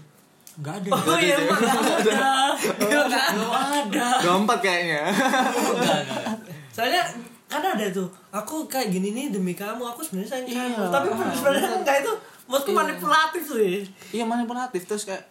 [0.58, 0.88] Enggak ada.
[0.90, 2.32] Oh iya, emang ada.
[2.66, 4.06] Belum ada.
[4.18, 6.36] Gak kayaknya Enggak, enggak.
[6.74, 7.02] Soalnya
[7.46, 8.08] kan ada tuh.
[8.34, 9.82] Aku kayak gini nih demi kamu.
[9.94, 10.62] Aku sebenarnya sayang Iya.
[10.74, 10.84] kamu.
[10.90, 11.06] Tapi
[11.38, 12.12] sebenarnya enggak itu.
[12.50, 13.86] Menurutku manipulatif sih.
[14.10, 15.22] iya manipulatif terus kayak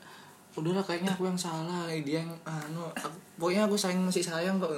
[0.55, 4.71] udahlah kayaknya aku yang salah dia yang anu aku, pokoknya aku sayang masih sayang kok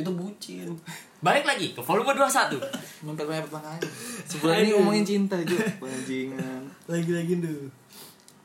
[0.00, 0.72] itu bucin
[1.20, 2.56] Balik lagi ke volume 21.
[3.04, 3.80] mepet-mepet makanya
[4.24, 7.68] sebulan ini ngomongin cinta juga bajingan Lagi-lagi tuh.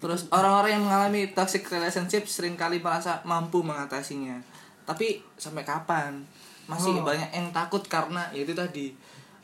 [0.02, 4.42] Terus orang-orang yang mengalami toxic relationship sering kali merasa mampu mengatasinya.
[4.84, 6.26] Tapi sampai kapan?
[6.66, 7.06] Masih Oh.
[7.06, 8.90] banyak yang takut karena ya itu tadi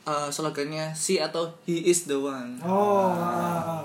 [0.02, 2.58] eh, slogannya si atau he is the one.
[2.58, 3.12] Oh.
[3.12, 3.84] Oh,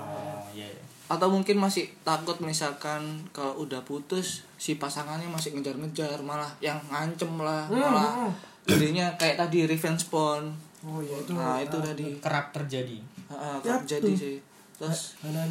[0.50, 0.64] iya.
[0.64, 0.80] iya.
[1.06, 7.28] Atau mungkin masih takut misalkan kalau udah putus si pasangannya masih ngejar-ngejar malah yang ngancem
[7.36, 8.32] lah, Hmm, malah hmm.
[8.64, 10.48] jadinya kayak tadi revenge porn.
[10.80, 11.36] Oh iya itu.
[11.36, 12.96] Nah, itu tadi Kerap terjadi.
[13.28, 14.16] Heeh, Ya, jadi tuh.
[14.16, 14.36] sih.
[14.74, 15.44] Terus Mana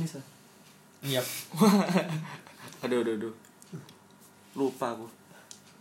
[1.04, 1.22] Iya.
[2.84, 3.34] aduh aduh aduh.
[4.56, 5.08] Lupa aku.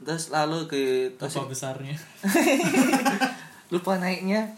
[0.03, 0.81] Terus lalu ke
[1.17, 1.95] Apa besarnya?
[3.73, 4.43] lupa naiknya.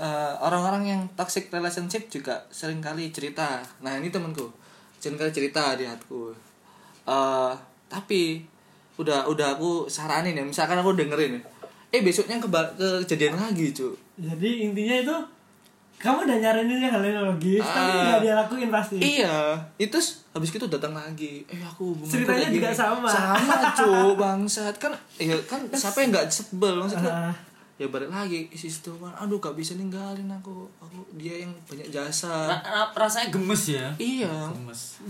[0.00, 3.60] Eh, orang-orang yang toxic relationship juga sering kali cerita.
[3.84, 4.48] Nah ini temanku.
[4.96, 6.32] Sering kali cerita di hatiku.
[7.04, 7.52] Eh,
[7.84, 8.40] tapi
[8.96, 10.40] udah udah aku saranin ya.
[10.40, 11.36] Misalkan aku dengerin.
[11.36, 11.42] Ya
[11.90, 12.70] eh besoknya keba-
[13.02, 15.16] kejadian lagi cu Jadi intinya itu
[16.00, 18.02] kamu udah nyaranin hal yang logis, tapi Ah.
[18.08, 18.96] nggak dia lakuin pasti.
[18.96, 19.36] Iya,
[19.76, 19.98] itu
[20.30, 21.44] habis itu datang lagi.
[21.44, 22.80] Eh aku Ceritanya kayak juga gini.
[22.80, 23.06] sama.
[23.06, 24.92] Sama, cu, bangsat kan.
[25.14, 27.12] Iya kan siapa yang nggak sebel maksudnya?
[27.28, 27.34] Ah.
[27.76, 29.08] Ya balik lagi isi itu kan.
[29.14, 30.68] Aduh gak bisa ninggalin aku.
[30.78, 32.28] Aku dia yang banyak jasa.
[32.46, 33.88] Ra- ra- rasanya gemes ya.
[33.96, 34.28] iya.
[34.50, 35.00] Gemes.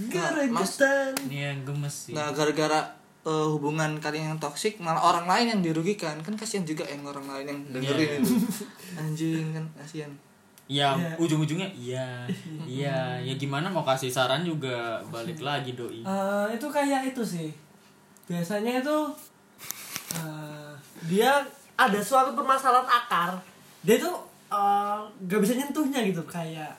[1.21, 2.13] Ini yang gemes sih.
[2.13, 6.83] Nah gara-gara eh, hubungan kalian yang toksik malah orang lain yang dirugikan kan kasihan juga
[6.85, 8.23] yang orang lain yang dengerin Iya.
[8.23, 8.33] itu
[8.97, 10.09] anjing kan kasihan
[10.71, 11.19] Ya, Iya.
[11.19, 12.07] ujung-ujungnya iya.
[12.79, 16.07] iya, ya gimana mau kasih saran juga balik lagi doi.
[16.07, 17.51] Eh, itu kayak itu sih.
[18.31, 18.97] Biasanya itu
[20.15, 20.71] eh,
[21.11, 21.43] dia
[21.75, 23.35] ada suatu permasalahan akar.
[23.83, 24.15] Dia tuh
[24.47, 26.71] eh, nggak bisa nyentuhnya gitu kayak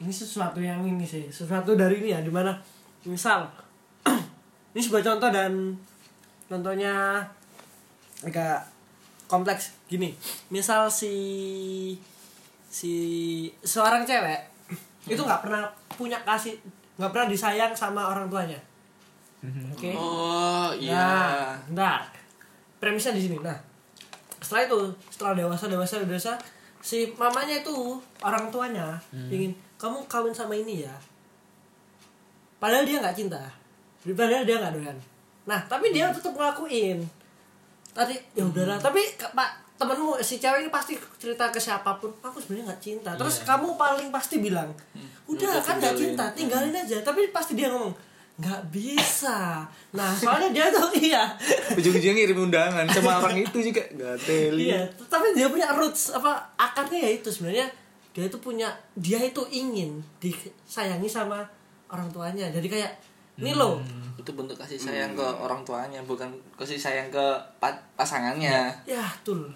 [0.00, 2.56] ini sesuatu yang ini sih, sesuatu dari ini ya di mana
[3.04, 3.44] misal
[4.72, 5.76] ini sebuah contoh dan
[6.48, 7.20] contohnya
[8.24, 8.64] agak
[9.28, 10.16] kompleks gini.
[10.48, 11.12] Misal si
[12.68, 12.94] si
[13.64, 14.40] seorang cewek
[15.08, 16.60] itu nggak pernah punya kasih
[17.00, 18.60] nggak pernah disayang sama orang tuanya.
[19.72, 19.94] Oke.
[19.96, 20.98] Oh iya.
[20.98, 22.00] nah bentar.
[22.78, 23.36] Premisnya di sini.
[23.40, 23.56] Nah
[24.38, 24.78] setelah itu
[25.10, 26.32] setelah dewasa dewasa dewasa
[26.78, 30.94] si mamanya itu orang tuanya ingin kamu kawin sama ini ya.
[32.58, 33.40] Padahal dia nggak cinta.
[34.02, 34.98] Padahal dia nggak doyan.
[35.46, 36.98] Nah tapi dia tetap ngelakuin.
[37.94, 42.10] Tadi ya udahlah tapi Kak, pak temenmu si cewek ini pasti cerita ke siapa pun
[42.18, 43.10] aku sebenarnya nggak cinta.
[43.14, 44.68] Terus kamu paling pasti bilang
[45.24, 46.98] udah Udah, kan nggak cinta tinggalin aja.
[47.00, 47.94] Tapi pasti dia ngomong
[48.38, 49.62] nggak bisa.
[49.94, 51.22] Nah soalnya dia tuh iya.
[51.74, 53.82] Ujung-ujungnya ngirim undangan sama orang itu juga.
[53.94, 54.74] Gak teli.
[54.74, 57.70] Iya tapi dia punya roots apa akarnya ya itu sebenarnya.
[58.10, 58.66] Dia itu punya
[58.98, 61.46] dia itu ingin disayangi sama
[61.86, 62.50] orang tuanya.
[62.50, 62.90] Jadi kayak
[63.38, 63.78] ini loh.
[64.18, 66.26] Itu bentuk kasih sayang ke orang tuanya bukan
[66.58, 67.22] kasih sayang ke
[67.62, 68.74] pa- pasangannya.
[68.82, 69.46] Ya tul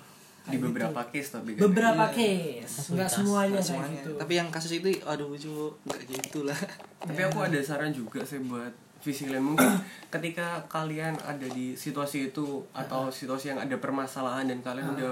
[0.42, 1.70] di beberapa case tapi kan.
[1.70, 2.90] beberapa case.
[2.90, 3.94] Nggak semuanya kayak semuanya.
[4.02, 4.10] gitu.
[4.18, 5.54] Tapi yang kasus itu aduh cu
[5.86, 6.58] nggak gitu lah.
[6.98, 9.66] Tapi aku ada saran juga sih buat visi kalian mungkin
[10.10, 15.10] ketika kalian ada di situasi itu atau situasi yang ada permasalahan dan kalian udah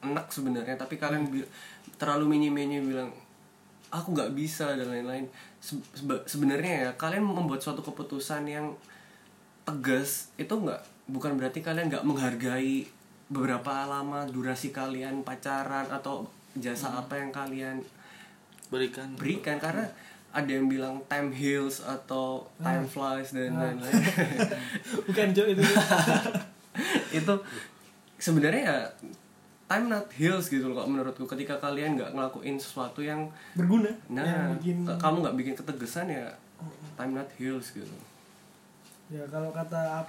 [0.00, 1.48] enak sebenarnya tapi kalian bi-
[1.96, 3.08] terlalu minim-minim bilang
[3.88, 5.24] aku nggak bisa dan lain-lain.
[5.60, 8.72] Se- sebe- sebenarnya ya kalian membuat suatu keputusan yang
[9.64, 12.88] tegas itu nggak bukan berarti kalian nggak menghargai
[13.30, 16.26] beberapa lama durasi kalian pacaran atau
[16.58, 17.78] jasa apa yang kalian
[18.74, 19.06] berikan.
[19.14, 19.86] berikan karena
[20.30, 24.02] ada yang bilang time heals atau time flies dan lain-lain.
[25.10, 25.62] Bukan Jo itu
[27.18, 27.34] itu
[28.18, 28.78] sebenarnya ya
[29.66, 31.26] time not heals gitu loh menurutku.
[31.26, 36.26] Ketika kalian nggak ngelakuin sesuatu yang berguna nah yang bikin kamu nggak bikin ketegasan ya
[36.94, 37.94] time not heals gitu.
[39.10, 40.06] Ya kalau kata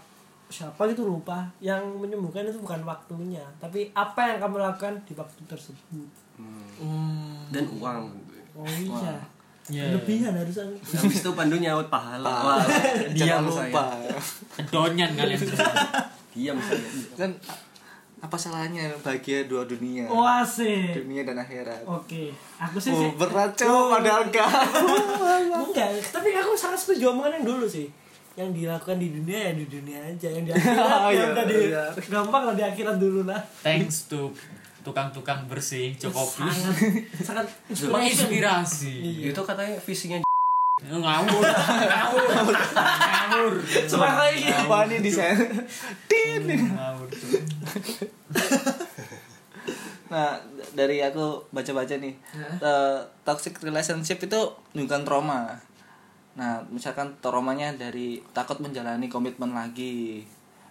[0.52, 1.48] siapa gitu lupa.
[1.64, 6.10] Yang menyembuhkan itu bukan waktunya tapi apa yang kamu lakukan di waktu tersebut.
[7.50, 8.12] Dan uang.
[8.54, 9.16] Oh iya.
[9.72, 9.96] Iya.
[9.96, 10.68] lebihan harusnya.
[10.84, 12.60] Habis itu pandu nyaut pahala.
[13.16, 13.96] Saya lupa.
[14.60, 15.40] Kedonyan kalian.
[16.34, 16.82] diam saya.
[17.16, 17.32] Kan
[18.22, 20.06] apa salahnya bahagia dua dunia?
[20.06, 20.94] Oh asik.
[20.94, 21.82] dunia dan akhirat.
[21.90, 22.30] Oke,
[22.62, 24.50] aku sih oh berat cowok padahal enggak.
[25.58, 27.90] Enggak, tapi aku sangat setuju omongan yang dulu sih.
[28.42, 31.46] Yang dilakukan di dunia ya di dunia aja, yang di akhirat Oh, ya iya, udah
[31.46, 31.84] di iya.
[32.10, 33.38] gampang lah di akhirat dulu lah.
[33.62, 34.34] thanks to
[34.82, 37.46] tukang-tukang bersih Jokopi Sangat sangat
[37.86, 40.18] menginspirasi Itu katanya visinya
[40.82, 42.56] ngawur ngawur.
[42.58, 43.54] Ngawur.
[43.62, 44.66] Kayak gitu.
[44.66, 45.38] wah ini desain
[46.10, 46.42] Tin.
[46.50, 47.06] ngawur
[50.12, 50.36] nah
[50.76, 52.12] dari aku baca-baca nih.
[52.60, 54.42] Eh, toxic relationship itu
[54.74, 55.56] menunjukkan trauma
[56.32, 60.24] nah misalkan traumanya dari takut menjalani komitmen lagi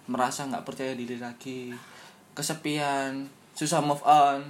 [0.09, 1.71] merasa nggak percaya diri lagi
[2.33, 4.41] kesepian susah move on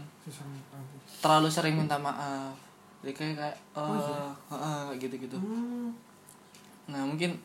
[1.21, 2.57] terlalu sering minta maaf.
[3.01, 5.37] Jadi kayak kayak eh, eh, kayak gitu-gitu.
[6.89, 7.37] Nah mungkin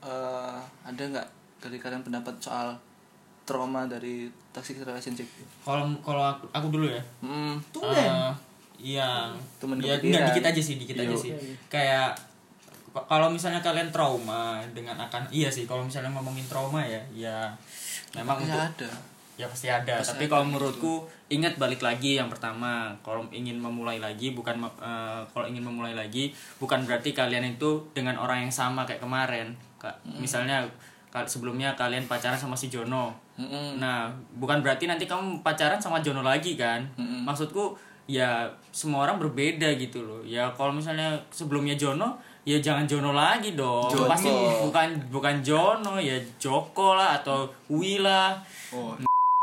[0.00, 1.28] eh, ada nggak
[1.60, 2.76] dari kalian pendapat soal
[3.44, 5.28] trauma dari toxic relationship?
[5.64, 7.00] Kalau kalau aku, aku dulu ya.
[7.24, 7.56] Hmm.
[7.72, 7.96] Tumben.
[7.96, 8.32] Eh,
[8.96, 9.32] iya.
[9.60, 11.16] Temen ya enggak dikit aja sih dikit aja Yo.
[11.16, 11.32] sih.
[11.72, 12.24] Kayak k-
[12.94, 17.48] kalau misalnya kalian trauma dengan akan iya sih kalau misalnya ngomongin trauma ya ya
[18.14, 18.90] memang Pasti untuk ada.
[19.38, 19.94] ya pasti ada.
[20.00, 20.92] Pasti tapi ada kalau menurutku
[21.28, 26.32] ingat balik lagi yang pertama kalau ingin memulai lagi bukan eh, kalau ingin memulai lagi
[26.56, 29.52] bukan berarti kalian itu dengan orang yang sama kayak kemarin.
[29.78, 30.66] Ka- misalnya
[31.08, 33.14] kal- sebelumnya kalian pacaran sama si Jono.
[33.38, 33.78] Mm-mm.
[33.78, 36.82] nah bukan berarti nanti kamu pacaran sama Jono lagi kan?
[36.98, 37.22] Mm-mm.
[37.22, 37.78] maksudku
[38.10, 40.24] ya semua orang berbeda gitu loh.
[40.26, 42.18] Ya kalau misalnya sebelumnya Jono
[42.48, 43.92] ya jangan Jono lagi dong.
[43.92, 44.08] Jono.
[44.08, 44.32] pasti
[44.64, 48.92] bukan bukan Jono ya Joko lah atau Wila Oh,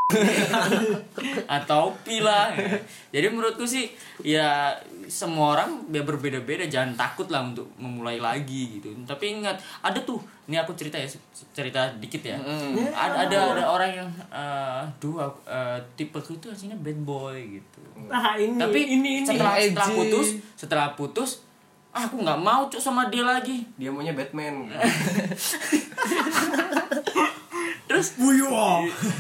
[1.58, 2.78] atau pila ya.
[3.10, 3.90] jadi menurutku sih
[4.22, 4.70] ya
[5.10, 6.70] semua orang ya berbeda-beda.
[6.70, 8.94] Jangan takut lah untuk memulai lagi gitu.
[9.02, 11.10] Tapi ingat ada tuh ini aku cerita ya
[11.58, 12.38] cerita dikit ya.
[12.38, 17.82] Ada, ada ada orang yang eh dua uh, tipe itu aslinya bad boy gitu.
[18.06, 19.26] Nah, ini tapi ini ini.
[19.26, 21.45] setelah setelah putus setelah putus
[21.96, 24.68] ah, aku nggak mau cuk sama dia lagi dia maunya Batman.
[27.86, 28.50] terus Buyo.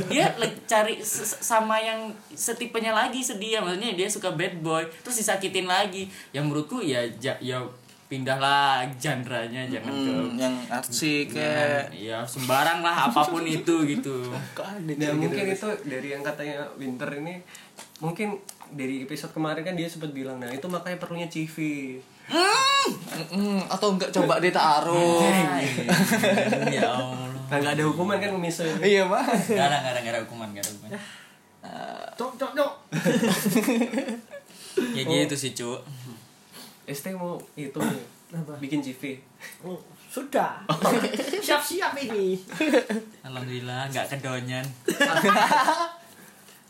[0.10, 5.64] dia like, cari sama yang setipenya lagi sedia maksudnya dia suka bad boy terus disakitin
[5.66, 7.62] lagi yang menurutku ya ja- ya
[8.06, 14.30] pindahlah genre-nya jangan ke Hmm, yang artsy kayak ya sembarang lah apa pun itu gitu
[14.92, 17.42] Dan mungkin itu dari yang katanya Winter ini
[17.98, 21.58] mungkin dari episode kemarin kan dia sempat bilang nah itu makanya perlunya CV.
[23.32, 25.22] Mm, atau enggak coba ditaruh
[26.68, 28.82] ya Allah Nah nggak ada hukuman kan misalnya.
[28.82, 30.92] iya mah nggak ada nggak ada hukuman nggak ada hukuman
[32.16, 32.74] Cok cok cok.
[34.92, 35.78] ya gitu sih cu
[36.86, 37.78] ST mau itu
[38.28, 38.54] Apa?
[38.58, 39.18] bikin CV.
[39.62, 40.62] Oh, Sudah.
[41.40, 42.38] Siap-siap ini.
[43.22, 44.66] alhamdulillah nggak kedonyan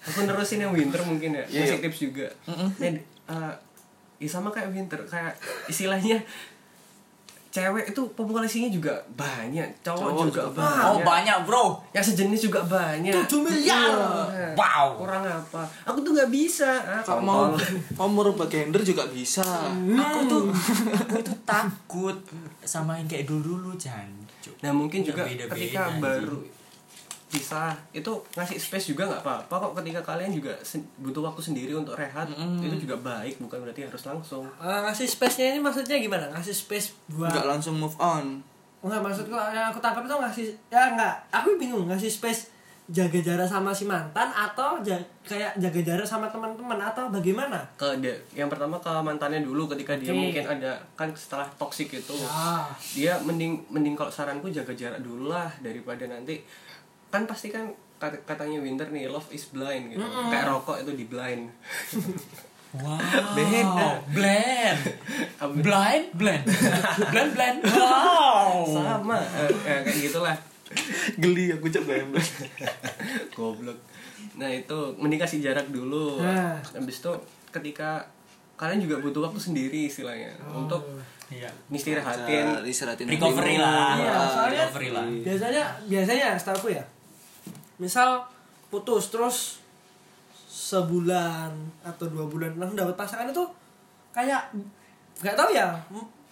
[0.05, 1.43] Aku nerusin yang Winter mungkin ya.
[1.45, 1.83] Iya, Kasih iya.
[1.83, 2.27] tips juga.
[2.77, 2.93] Ya,
[3.25, 3.53] eh,
[4.15, 6.23] ya sama kayak Winter kayak istilahnya
[7.49, 10.83] cewek itu populasinya juga banyak, cowok, Cowok juga, juga banyak.
[10.83, 13.15] oh banyak bro Yang sejenis juga banyak.
[13.15, 13.95] 7 miliar.
[14.27, 14.51] Iya.
[14.59, 14.99] Wow.
[14.99, 15.63] Kurang apa?
[15.87, 16.67] Aku tuh nggak bisa.
[16.83, 17.55] Ah, kalau mau
[17.95, 19.39] mau merubah gender juga bisa
[19.71, 20.43] aku tuh
[20.99, 22.17] aku tuh takut
[22.59, 26.03] sama yang kayak dulu dulu jancuk Nah mungkin juga beda-beda, ketika anjing.
[26.03, 26.39] baru
[27.35, 30.55] pisah itu ngasih space juga nggak apa-apa kok ketika kalian juga
[30.97, 35.45] butuh waktu sendiri untuk rehat itu juga baik bukan berarti harus langsung Eh, ngasih space-nya
[35.49, 36.31] ini maksudnya gimana?
[36.31, 38.39] Ngasih space buat enggak langsung move on
[38.79, 43.49] Enggak maksudku yang aku tangkap itu ngasih ya enggak, aku bingung ngasih space jaga jarak
[43.49, 47.65] sama si mantan atau ja- kayak jaga jarak sama teman-teman atau bagaimana?
[47.73, 50.21] ke de- yang pertama ke mantannya dulu ketika dia Oke.
[50.21, 52.69] mungkin ada kan setelah toxic itu Ah.
[52.93, 56.45] dia mending mending kalau saranku jaga jarak dulu lah daripada nanti
[57.15, 60.03] kan pasti kan kat- katanya Winter nih love is blind gitu.
[60.03, 61.47] Kayak rokok itu di blind.
[62.75, 62.99] Wow.
[63.31, 64.03] Beda.
[64.11, 64.79] blend.
[65.63, 66.43] Blind blend.
[67.11, 67.57] Blend blend.
[67.71, 68.67] Wow.
[68.67, 69.15] Sama.
[69.15, 70.35] Eh, eh, kayak gitulah.
[71.15, 72.11] Geli aku cek BM
[73.31, 73.79] goblok.
[74.35, 76.19] Nah itu mending kasih jarak dulu.
[76.19, 76.59] Nah.
[76.59, 77.11] habis itu
[77.53, 78.03] ketika
[78.59, 80.35] kalian juga butuh waktu sendiri istilahnya.
[80.51, 80.83] Untuk
[81.31, 81.47] iya.
[81.71, 83.95] istirahatin istirahatin recovery lah.
[83.95, 85.05] Iya, soalnya- recovery lah.
[85.07, 86.83] Biasanya biasanya setahu ya.
[87.77, 88.23] Misal
[88.69, 89.59] putus terus
[90.47, 91.51] sebulan
[91.83, 93.43] atau dua bulan langsung dapat pasangan itu
[94.15, 94.49] kayak
[95.19, 95.67] nggak tahu ya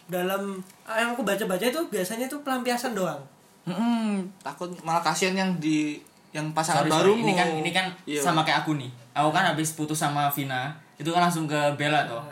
[0.08, 3.20] dalam yang aku baca-baca itu biasanya itu pelampiasan doang.
[3.64, 6.00] Mm-mm, takut malah kasihan yang di
[6.36, 8.20] yang pasangan baru ini kan ini kan Iya.
[8.20, 8.92] sama kayak aku nih.
[9.16, 12.24] Aku kan habis putus sama Vina itu kan langsung ke Bella toh.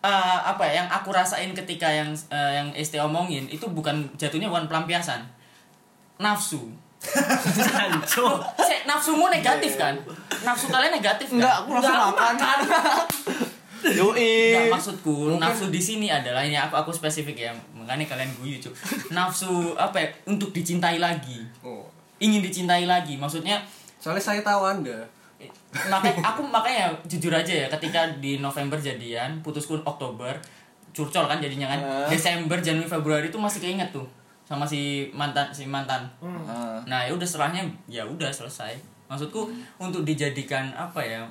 [0.00, 4.48] Eh, apa ya yang aku rasain ketika yang eh, yang ST omongin itu bukan jatuhnya
[4.48, 5.24] bukan pelampiasan.
[6.20, 6.68] Nafsu
[7.00, 8.36] Hancur.
[8.56, 9.96] Cek, nafsumu negatif kan
[10.40, 12.36] nafsu kalian negatif kan Enggak, aku langsung makan.
[13.80, 14.52] Yoi.
[14.52, 18.72] Enggak, maksudku nafsu di sini adalah ini aku aku spesifik ya makanya kalian guyu cuy
[19.10, 21.88] nafsu apa ya untuk dicintai lagi Oh.
[22.18, 23.56] ingin dicintai lagi maksudnya
[23.96, 24.96] Soalnya saya tahu Anda.
[25.86, 30.36] makanya aku makanya jujur aja ya ketika di November jadian putusku Oktober
[30.90, 32.04] curcol kan jadinya kan Ah.
[32.06, 34.04] Desember Januari Februari itu masih keinget tuh
[34.50, 36.82] sama si mantan si mantan Ah.
[36.82, 38.74] nah ya udah setelahnya ya udah selesai
[39.06, 39.46] maksudku
[39.78, 41.22] untuk dijadikan apa ya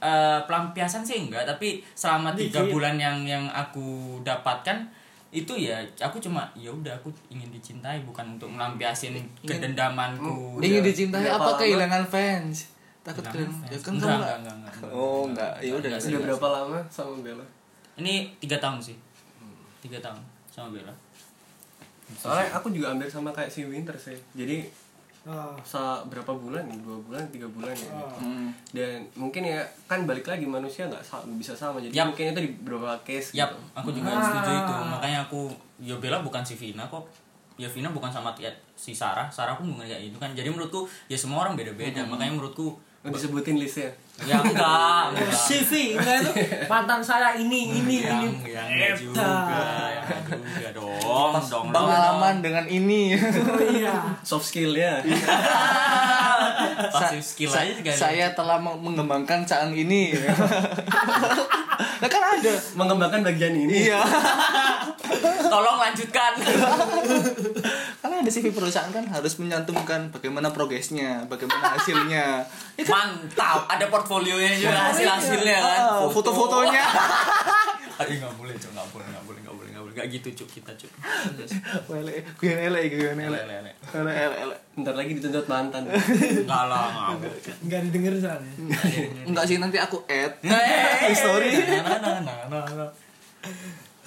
[0.00, 4.90] eh, pelampiasan sih enggak tapi selama tiga bulan yang yang aku dapatkan
[5.30, 9.14] itu ya aku cuma ya udah aku ingin dicintai bukan untuk melampiasin
[9.46, 10.58] kedendamanku.
[10.58, 12.74] Ingin dicintai Berapa apa kehilangan fans?
[13.06, 13.70] Takut Enggak, kehilangan.
[13.70, 14.90] Ya kan enggak, enggak, enggak, enggak, enggak.
[14.90, 15.52] Oh, enggak.
[15.62, 15.90] Ya udah.
[16.02, 17.46] Sudah berapa lama sama Bella?
[18.02, 18.98] Ini tiga tahun sih.
[19.78, 20.18] Tiga tahun
[20.50, 20.90] sama Bella.
[22.12, 24.16] Soalnya aku juga ambil sama kayak si Winter sih.
[24.32, 24.66] Jadi
[25.20, 25.52] Ah.
[25.62, 26.80] sa berapa bulan nih?
[26.80, 27.92] Dua bulan, tiga bulan ya.
[28.16, 28.48] Hmm.
[28.72, 31.76] Dan mungkin ya kan balik lagi manusia nggak sa- bisa sama.
[31.76, 32.08] Jadi Yap.
[32.08, 33.36] mungkin itu di beberapa case.
[33.36, 33.60] Yap, gitu.
[33.76, 34.74] aku juga setuju itu.
[34.88, 35.40] Makanya aku
[35.78, 37.04] ya Bella bukan si Vina kok.
[37.54, 39.28] Ya Vina bukan sama kayak si Sarah.
[39.28, 40.32] Sarah pun bukan kayak itu kan.
[40.32, 42.00] Jadi menurutku ya semua orang beda-beda.
[42.02, 43.88] Makanya menurutku Oh, disebutin listnya.
[44.20, 45.32] ya enggak, enggak.
[45.32, 46.32] CV enggak itu
[46.68, 49.24] mantan saya ini ini yang ini yang enggak juga,
[49.88, 51.64] yang juga dong, dong, dong.
[51.74, 53.14] Pengalaman dengan ini.
[53.52, 55.00] oh iya Soft skill-nya.
[56.94, 57.90] Pasif skill Sa- aja juga.
[57.92, 60.12] Saya telah meng- mengembangkan caang ini.
[62.00, 62.52] Nah kan ada.
[62.76, 63.88] Mengembangkan bagian ini.
[63.88, 64.00] Iya.
[65.52, 66.32] Tolong lanjutkan.
[68.00, 72.40] Karena ada CV perusahaan kan harus menyantumkan bagaimana progresnya, bagaimana hasilnya.
[72.76, 73.20] Ya kan?
[73.20, 75.80] Mantap, ada portfolionya juga hasil-hasilnya kan.
[75.92, 76.84] Ah, foto-fotonya.
[78.00, 79.29] Ayo nggak boleh, cok, nggak boleh, nggak boleh,
[79.90, 80.92] nggak nggak nggak gitu cuk kita cuk.
[81.90, 83.26] Wele, gue ele, gue ele.
[83.26, 83.70] Lele, lele.
[83.74, 84.56] Ele, ele, ele.
[84.78, 85.82] Ntar lagi dituntut mantan.
[85.90, 87.18] Nggak lah,
[87.66, 88.52] nggak didengar soalnya
[89.26, 90.38] Enggak sih nanti aku add.
[90.46, 90.62] Nah.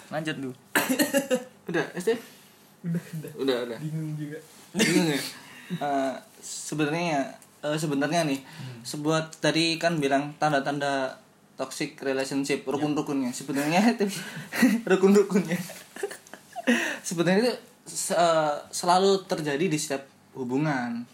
[0.08, 0.54] Lanjut dulu.
[1.70, 2.16] udah, SD?
[2.84, 3.80] udah udah Udah, udah.
[3.80, 4.40] bingung juga
[4.76, 5.22] Bingung ya?
[5.80, 7.32] Eh, sebenarnya
[7.64, 8.40] eh, sebenarnya nih
[8.84, 11.23] sebuah tadi kan bilang tanda-tanda
[11.54, 14.06] toxic relationship rukun-rukunnya sebenarnya itu
[14.84, 15.58] rukun-rukunnya
[17.00, 17.54] sebenarnya itu
[17.86, 21.06] se- eh, selalu terjadi di setiap hubungan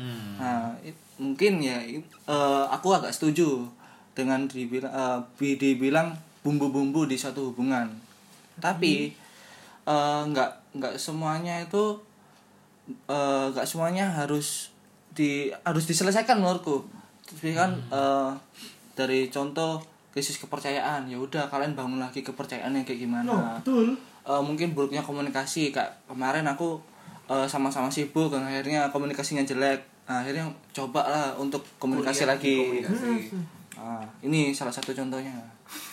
[0.00, 0.40] Hmm.
[0.40, 3.68] Nah, it- mungkin ya it- eh, aku agak setuju
[4.16, 4.88] dengan dibilang
[5.36, 7.84] bi- dibilang bumbu-bumbu di suatu hubungan.
[8.56, 9.12] Tapi
[9.84, 12.00] eh, nggak nggak semuanya itu
[13.06, 14.72] nggak semuanya harus
[15.12, 16.88] di harus diselesaikan menurutku.
[17.28, 18.30] Tapi kan eh,
[18.92, 23.30] dari contoh krisis kepercayaan ya udah kalian bangun lagi kepercayaannya kayak gimana.
[23.30, 23.86] Oh betul.
[24.20, 25.86] Eh, mungkin buruknya komunikasi kak.
[26.06, 26.78] Kemarin aku
[27.26, 29.80] eh, sama-sama sibuk dan akhirnya komunikasinya jelek.
[30.10, 30.42] Nah, akhirnya
[30.74, 32.56] coba lah untuk komunikasi Kuliah lagi.
[32.58, 33.10] komunikasi.
[33.78, 35.32] Ah, ini salah satu contohnya.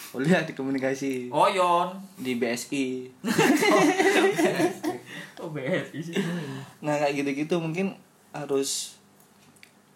[0.10, 1.30] Kuliah di komunikasi.
[1.30, 1.94] Oh Yon.
[2.18, 3.06] di BSI
[5.38, 6.16] Oh BSI sih.
[6.82, 7.94] nah kayak gitu-gitu mungkin
[8.34, 8.97] harus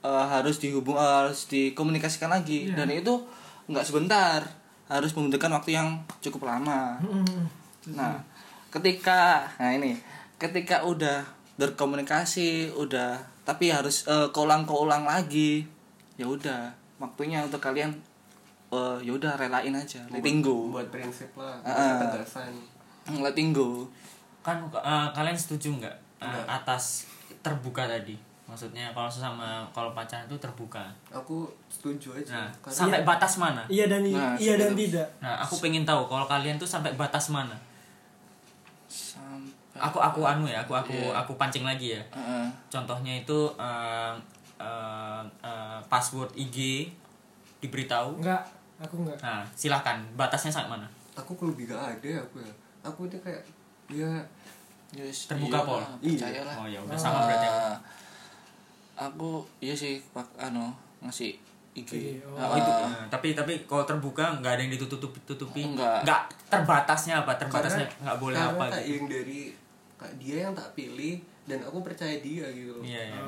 [0.01, 3.21] eh, harus dihubung eh, harus dikomunikasikan lagi dan itu
[3.69, 4.43] nggak sebentar
[4.91, 6.99] harus membutuhkan waktu yang cukup lama
[7.89, 8.21] Nah,
[8.69, 9.97] ketika nah ini,
[10.37, 11.25] ketika udah
[11.57, 15.65] berkomunikasi, udah tapi harus eh, keulang-keulang lagi,
[16.13, 16.69] ya udah
[17.01, 17.89] waktunya untuk kalian
[18.69, 21.57] eh, ya udah relain aja, letting go, Buat prinsip lah.
[21.65, 21.99] Ah, Buat ah.
[22.05, 22.53] ketegasan.
[23.25, 23.89] letting go.
[24.45, 27.09] Kan eh, kalian setuju nggak eh, atas
[27.41, 28.13] terbuka tadi?
[28.51, 30.83] Maksudnya kalau sesama kalau pacaran itu terbuka.
[31.07, 32.35] Aku setuju aja.
[32.35, 33.63] Nah, Karena sampai batas mana?
[33.65, 37.31] iya dan Nah, iya dan tidak Nah, aku pengen tahu kalau kalian tuh sampai batas
[37.31, 37.55] mana.
[38.85, 41.15] Sampai Aku aku anu ya, aku aku Iya.
[41.15, 42.03] aku pancing lagi ya.
[42.11, 42.45] Heeh.
[42.67, 44.13] Contohnya itu eh,
[44.59, 46.91] eh, eh, password IG
[47.57, 48.19] diberitahu.
[48.19, 48.43] enggak
[48.77, 50.87] aku enggak Nah, silahkan batasnya sampai mana?
[51.11, 52.51] aku kalau lebih gak ada aku ya.
[52.83, 53.39] Aku itu kayak
[53.87, 54.11] ya
[54.91, 55.79] Yes, Terbuka, iya Pol?
[55.79, 56.55] lah.
[56.59, 57.47] Oh ya udah sama berarti.
[57.47, 57.79] aku.
[59.01, 60.69] Aku iya sih pak anu
[61.01, 61.33] ngasih
[61.71, 62.19] IG.
[62.21, 62.35] Oh.
[62.35, 62.67] Oh, itu.
[62.69, 65.63] Nah, tapi tapi kalau terbuka nggak ada yang ditutup tutupi.
[65.63, 66.03] Enggak.
[66.03, 67.33] Nggak terbatasnya apa?
[67.33, 68.93] Terbatasnya nggak boleh karena apa gitu.
[68.93, 69.39] yang dari
[70.17, 72.77] dia yang tak pilih dan aku percaya dia gitu.
[72.81, 73.21] Iya, iya.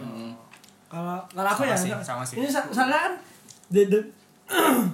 [0.86, 2.06] kalau kalau aku Sama ya sih, enggak.
[2.06, 2.36] sama sih.
[2.38, 3.14] ini sa- soalnya kan
[3.68, 4.10] de- de-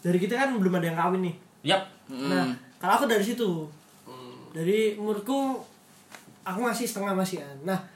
[0.00, 1.82] dari kita kan belum ada yang kawin nih Yap.
[2.08, 2.46] nah
[2.78, 3.66] kalau aku dari situ
[4.02, 4.50] Hmm.
[4.50, 5.58] dari menurutku
[6.42, 7.95] aku masih setengah masihan nah mu-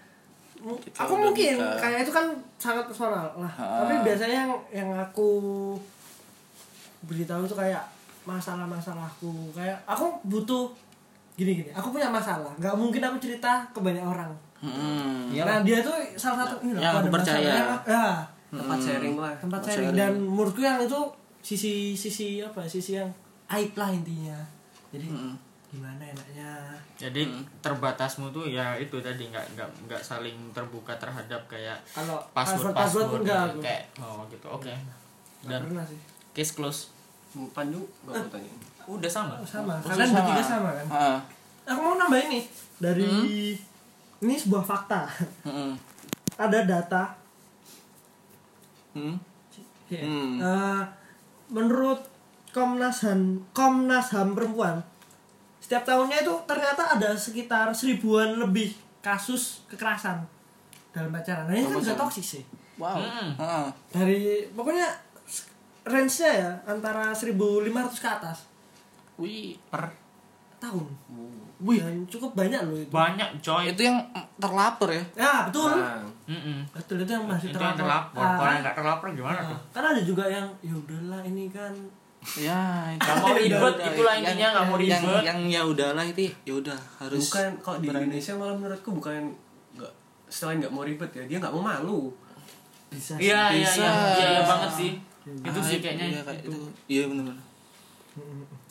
[0.60, 1.76] Kita aku mungkin nikah.
[1.76, 3.32] kayak itu kan sangat personal.
[3.34, 3.82] Lah Ha.
[3.82, 5.28] tapi biasanya yang yang aku
[7.02, 7.80] beritahu itu kayak
[8.22, 9.52] masalah-masalahku.
[9.52, 10.68] Kayak aku butuh
[11.34, 11.70] gini gini.
[11.72, 12.52] Aku punya masalah.
[12.56, 14.28] Nggak mungkin aku cerita ke banyak orang.
[14.60, 15.32] Hmm.
[15.32, 17.48] Nah dia tuh salah satu ini loh, Yang kalau aku percaya.
[17.48, 18.06] yang- ya.
[18.50, 19.34] Tempat sharing lah.
[19.38, 19.88] Tempat sharing.
[19.88, 19.96] sharing.
[19.96, 21.00] dan menurutku yang itu
[21.40, 23.08] sisi sisi apa sisi yang
[23.48, 24.36] aib lah intinya.
[24.90, 25.08] Jadi
[25.70, 26.50] gimana enaknya?
[26.98, 27.30] Jadi
[27.62, 32.74] terbatasmu tuh ya itu tadi nggak nggak nggak saling terbuka terhadap kayak kalau password password
[32.74, 33.60] password, password enggak aku.
[33.62, 34.46] Kayak oh gitu.
[34.50, 34.74] Oke.
[35.46, 36.00] Nggak dan pernah sih.
[36.34, 36.80] case close.
[37.54, 38.52] Pandu nggak mau tanya
[38.90, 39.34] udah sama.
[39.38, 39.78] Oh, sama.
[39.78, 40.18] Oh, kalian sama.
[40.18, 40.86] bertiga sama kan?
[40.90, 41.18] Ah.
[41.70, 42.40] aku mau nambah ini
[42.82, 43.10] dari
[44.20, 45.06] ini sebuah fakta.
[45.46, 45.78] Mm-mm.
[46.34, 47.14] ada data.
[48.90, 49.14] Hmm.
[49.86, 50.02] Ya.
[50.02, 50.42] Hmm.
[50.42, 50.82] Eh,
[51.54, 52.02] menurut
[52.50, 54.82] Komnas HAM Komnas HAM perempuan
[55.60, 58.72] setiap tahunnya itu ternyata ada sekitar seribuan lebih
[59.04, 60.24] kasus kekerasan
[60.90, 61.46] dalam pacaran.
[61.46, 62.44] Nah, ini kan juga toksik sih.
[62.80, 62.96] Wow.
[62.96, 63.68] Hmm.
[63.92, 64.88] Dari pokoknya
[65.84, 68.38] range-nya ya antara 1500 ke atas
[69.20, 69.56] Wih.
[69.68, 69.92] per
[70.60, 70.86] tahun.
[71.60, 71.80] Wih.
[71.80, 72.92] Dan cukup banyak loh itu.
[72.92, 74.00] banyak coy Itu yang
[74.36, 75.04] terlapor ya.
[75.16, 75.72] Ya, betul.
[75.76, 76.64] Nah, Mm-mm.
[76.72, 78.16] Betul itu yang masih itu yang terlapor.
[78.16, 79.48] terlapor Ah, kalau yang nggak terlapor gimana ah.
[79.52, 81.72] tuh Kan ada juga yang ya udahlah ini kan
[82.36, 82.60] Ya,
[82.90, 85.22] itu Nggak mau ribet, itulah intinya, nggak mau yang, ribet.
[85.24, 89.32] Yang ya udahlah itu ya udah harus bukan kalau di Indonesia malah menurutku bukan
[89.72, 89.92] nggak
[90.26, 92.12] selain nggak mau ribet ya dia nggak mau malu
[92.86, 93.80] bisa iya iya Bisa.
[93.80, 94.92] iya iya iya banget sih
[95.22, 96.60] itu sih kayaknya Iya kayak itu.
[96.86, 97.36] Iya benar.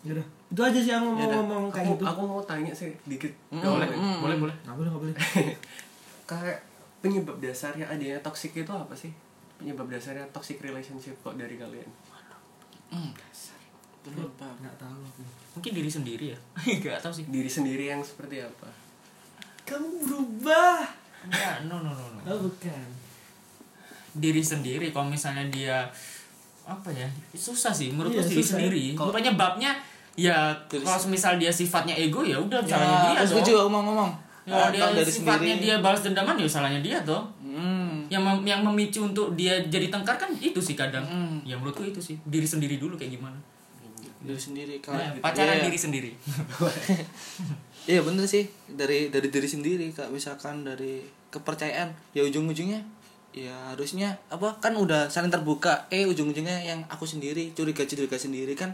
[0.01, 0.25] Yaudah.
[0.49, 1.37] Itu aja sih yang mau Yaudah.
[1.39, 2.03] ngomong kayak aku, gitu.
[2.05, 5.15] aku mau tanya sih dikit Nggak boleh Mm, boleh boleh Nggak boleh, nggak boleh.
[6.29, 6.57] kayak
[6.99, 9.09] penyebab dasarnya adanya toxic itu apa sih
[9.55, 11.87] penyebab dasarnya toxic relationship kok dari kalian
[12.89, 13.11] Hmm.
[14.01, 14.53] Penyebab.
[14.57, 15.21] Nggak tahu aku.
[15.51, 16.39] mungkin diri sendiri ya
[16.79, 18.69] nggak tahu sih diri sendiri yang seperti apa
[19.63, 20.81] Kamu berubah.
[21.21, 22.85] Enggak, no no no no Oh, bukan.
[24.11, 25.77] diri sendiri kalau misalnya dia
[26.63, 28.51] apa ya susah sih menurutku Iya, diri susah.
[28.55, 29.71] sendiri Kalau- penyebabnya
[30.15, 30.35] ya
[30.65, 34.11] kalau misal dia sifatnya ego ya udah salahnya Ya, dia terus dong gue juga ngomong-ngomong.
[34.45, 35.65] ya, dia kalau dari sifatnya sendiri.
[35.67, 37.21] dia balas dendaman ya salahnya dia tuh.
[38.09, 41.01] Yang mem- yang memicu untuk dia jadi tengkar kan itu sih kadang.
[41.01, 41.39] Hmm.
[41.43, 42.17] ya menurutku itu sih.
[42.23, 43.37] Diri sendiri dulu kayak gimana?
[44.19, 45.65] Diri sendiri kalau Nah, pacaran Iya.
[45.65, 46.11] diri sendiri.
[47.85, 48.45] Iya bener sih.
[48.67, 50.09] Dari dari diri sendiri kak.
[50.09, 52.81] Misalkan dari kepercayaan ya ujung-ujungnya
[53.29, 55.85] ya harusnya apa kan udah saling terbuka.
[55.87, 58.73] Eh ujung-ujungnya yang aku sendiri curiga curiga sendiri kan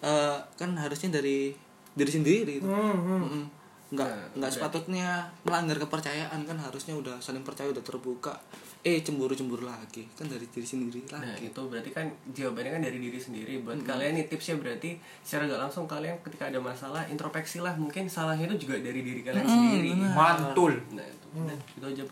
[0.00, 1.52] eh kan harusnya dari
[1.90, 2.66] diri sendiri gitu.
[2.66, 3.44] Hmm, hmm.
[3.90, 8.38] Nggak Nah, nggak sepatutnya melanggar kepercayaan kan harusnya udah saling percaya udah terbuka.
[8.86, 10.06] Eh cemburu cemburu lagi.
[10.14, 11.50] Kan dari diri sendiri nah lagi.
[11.50, 13.52] itu berarti kan jawabannya kan dari diri sendiri.
[13.66, 17.74] Buat kalian nih tipsnya berarti secara gak langsung kalian ketika ada masalah introspeksi lah.
[17.74, 19.90] Mungkin salahnya itu juga dari diri kalian sendiri.
[20.14, 20.78] mantul.
[20.94, 22.02] Nah itu udah, itu aja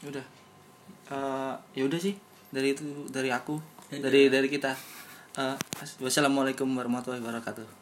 [0.00, 0.26] udah.
[1.10, 2.14] Eh, ya udah sih.
[2.50, 3.56] Dari itu dari aku.
[3.94, 4.74] Dari dari kita.
[5.38, 5.56] Eh,
[6.02, 7.79] wassalamualaikum warahmatullahi wabarakatuh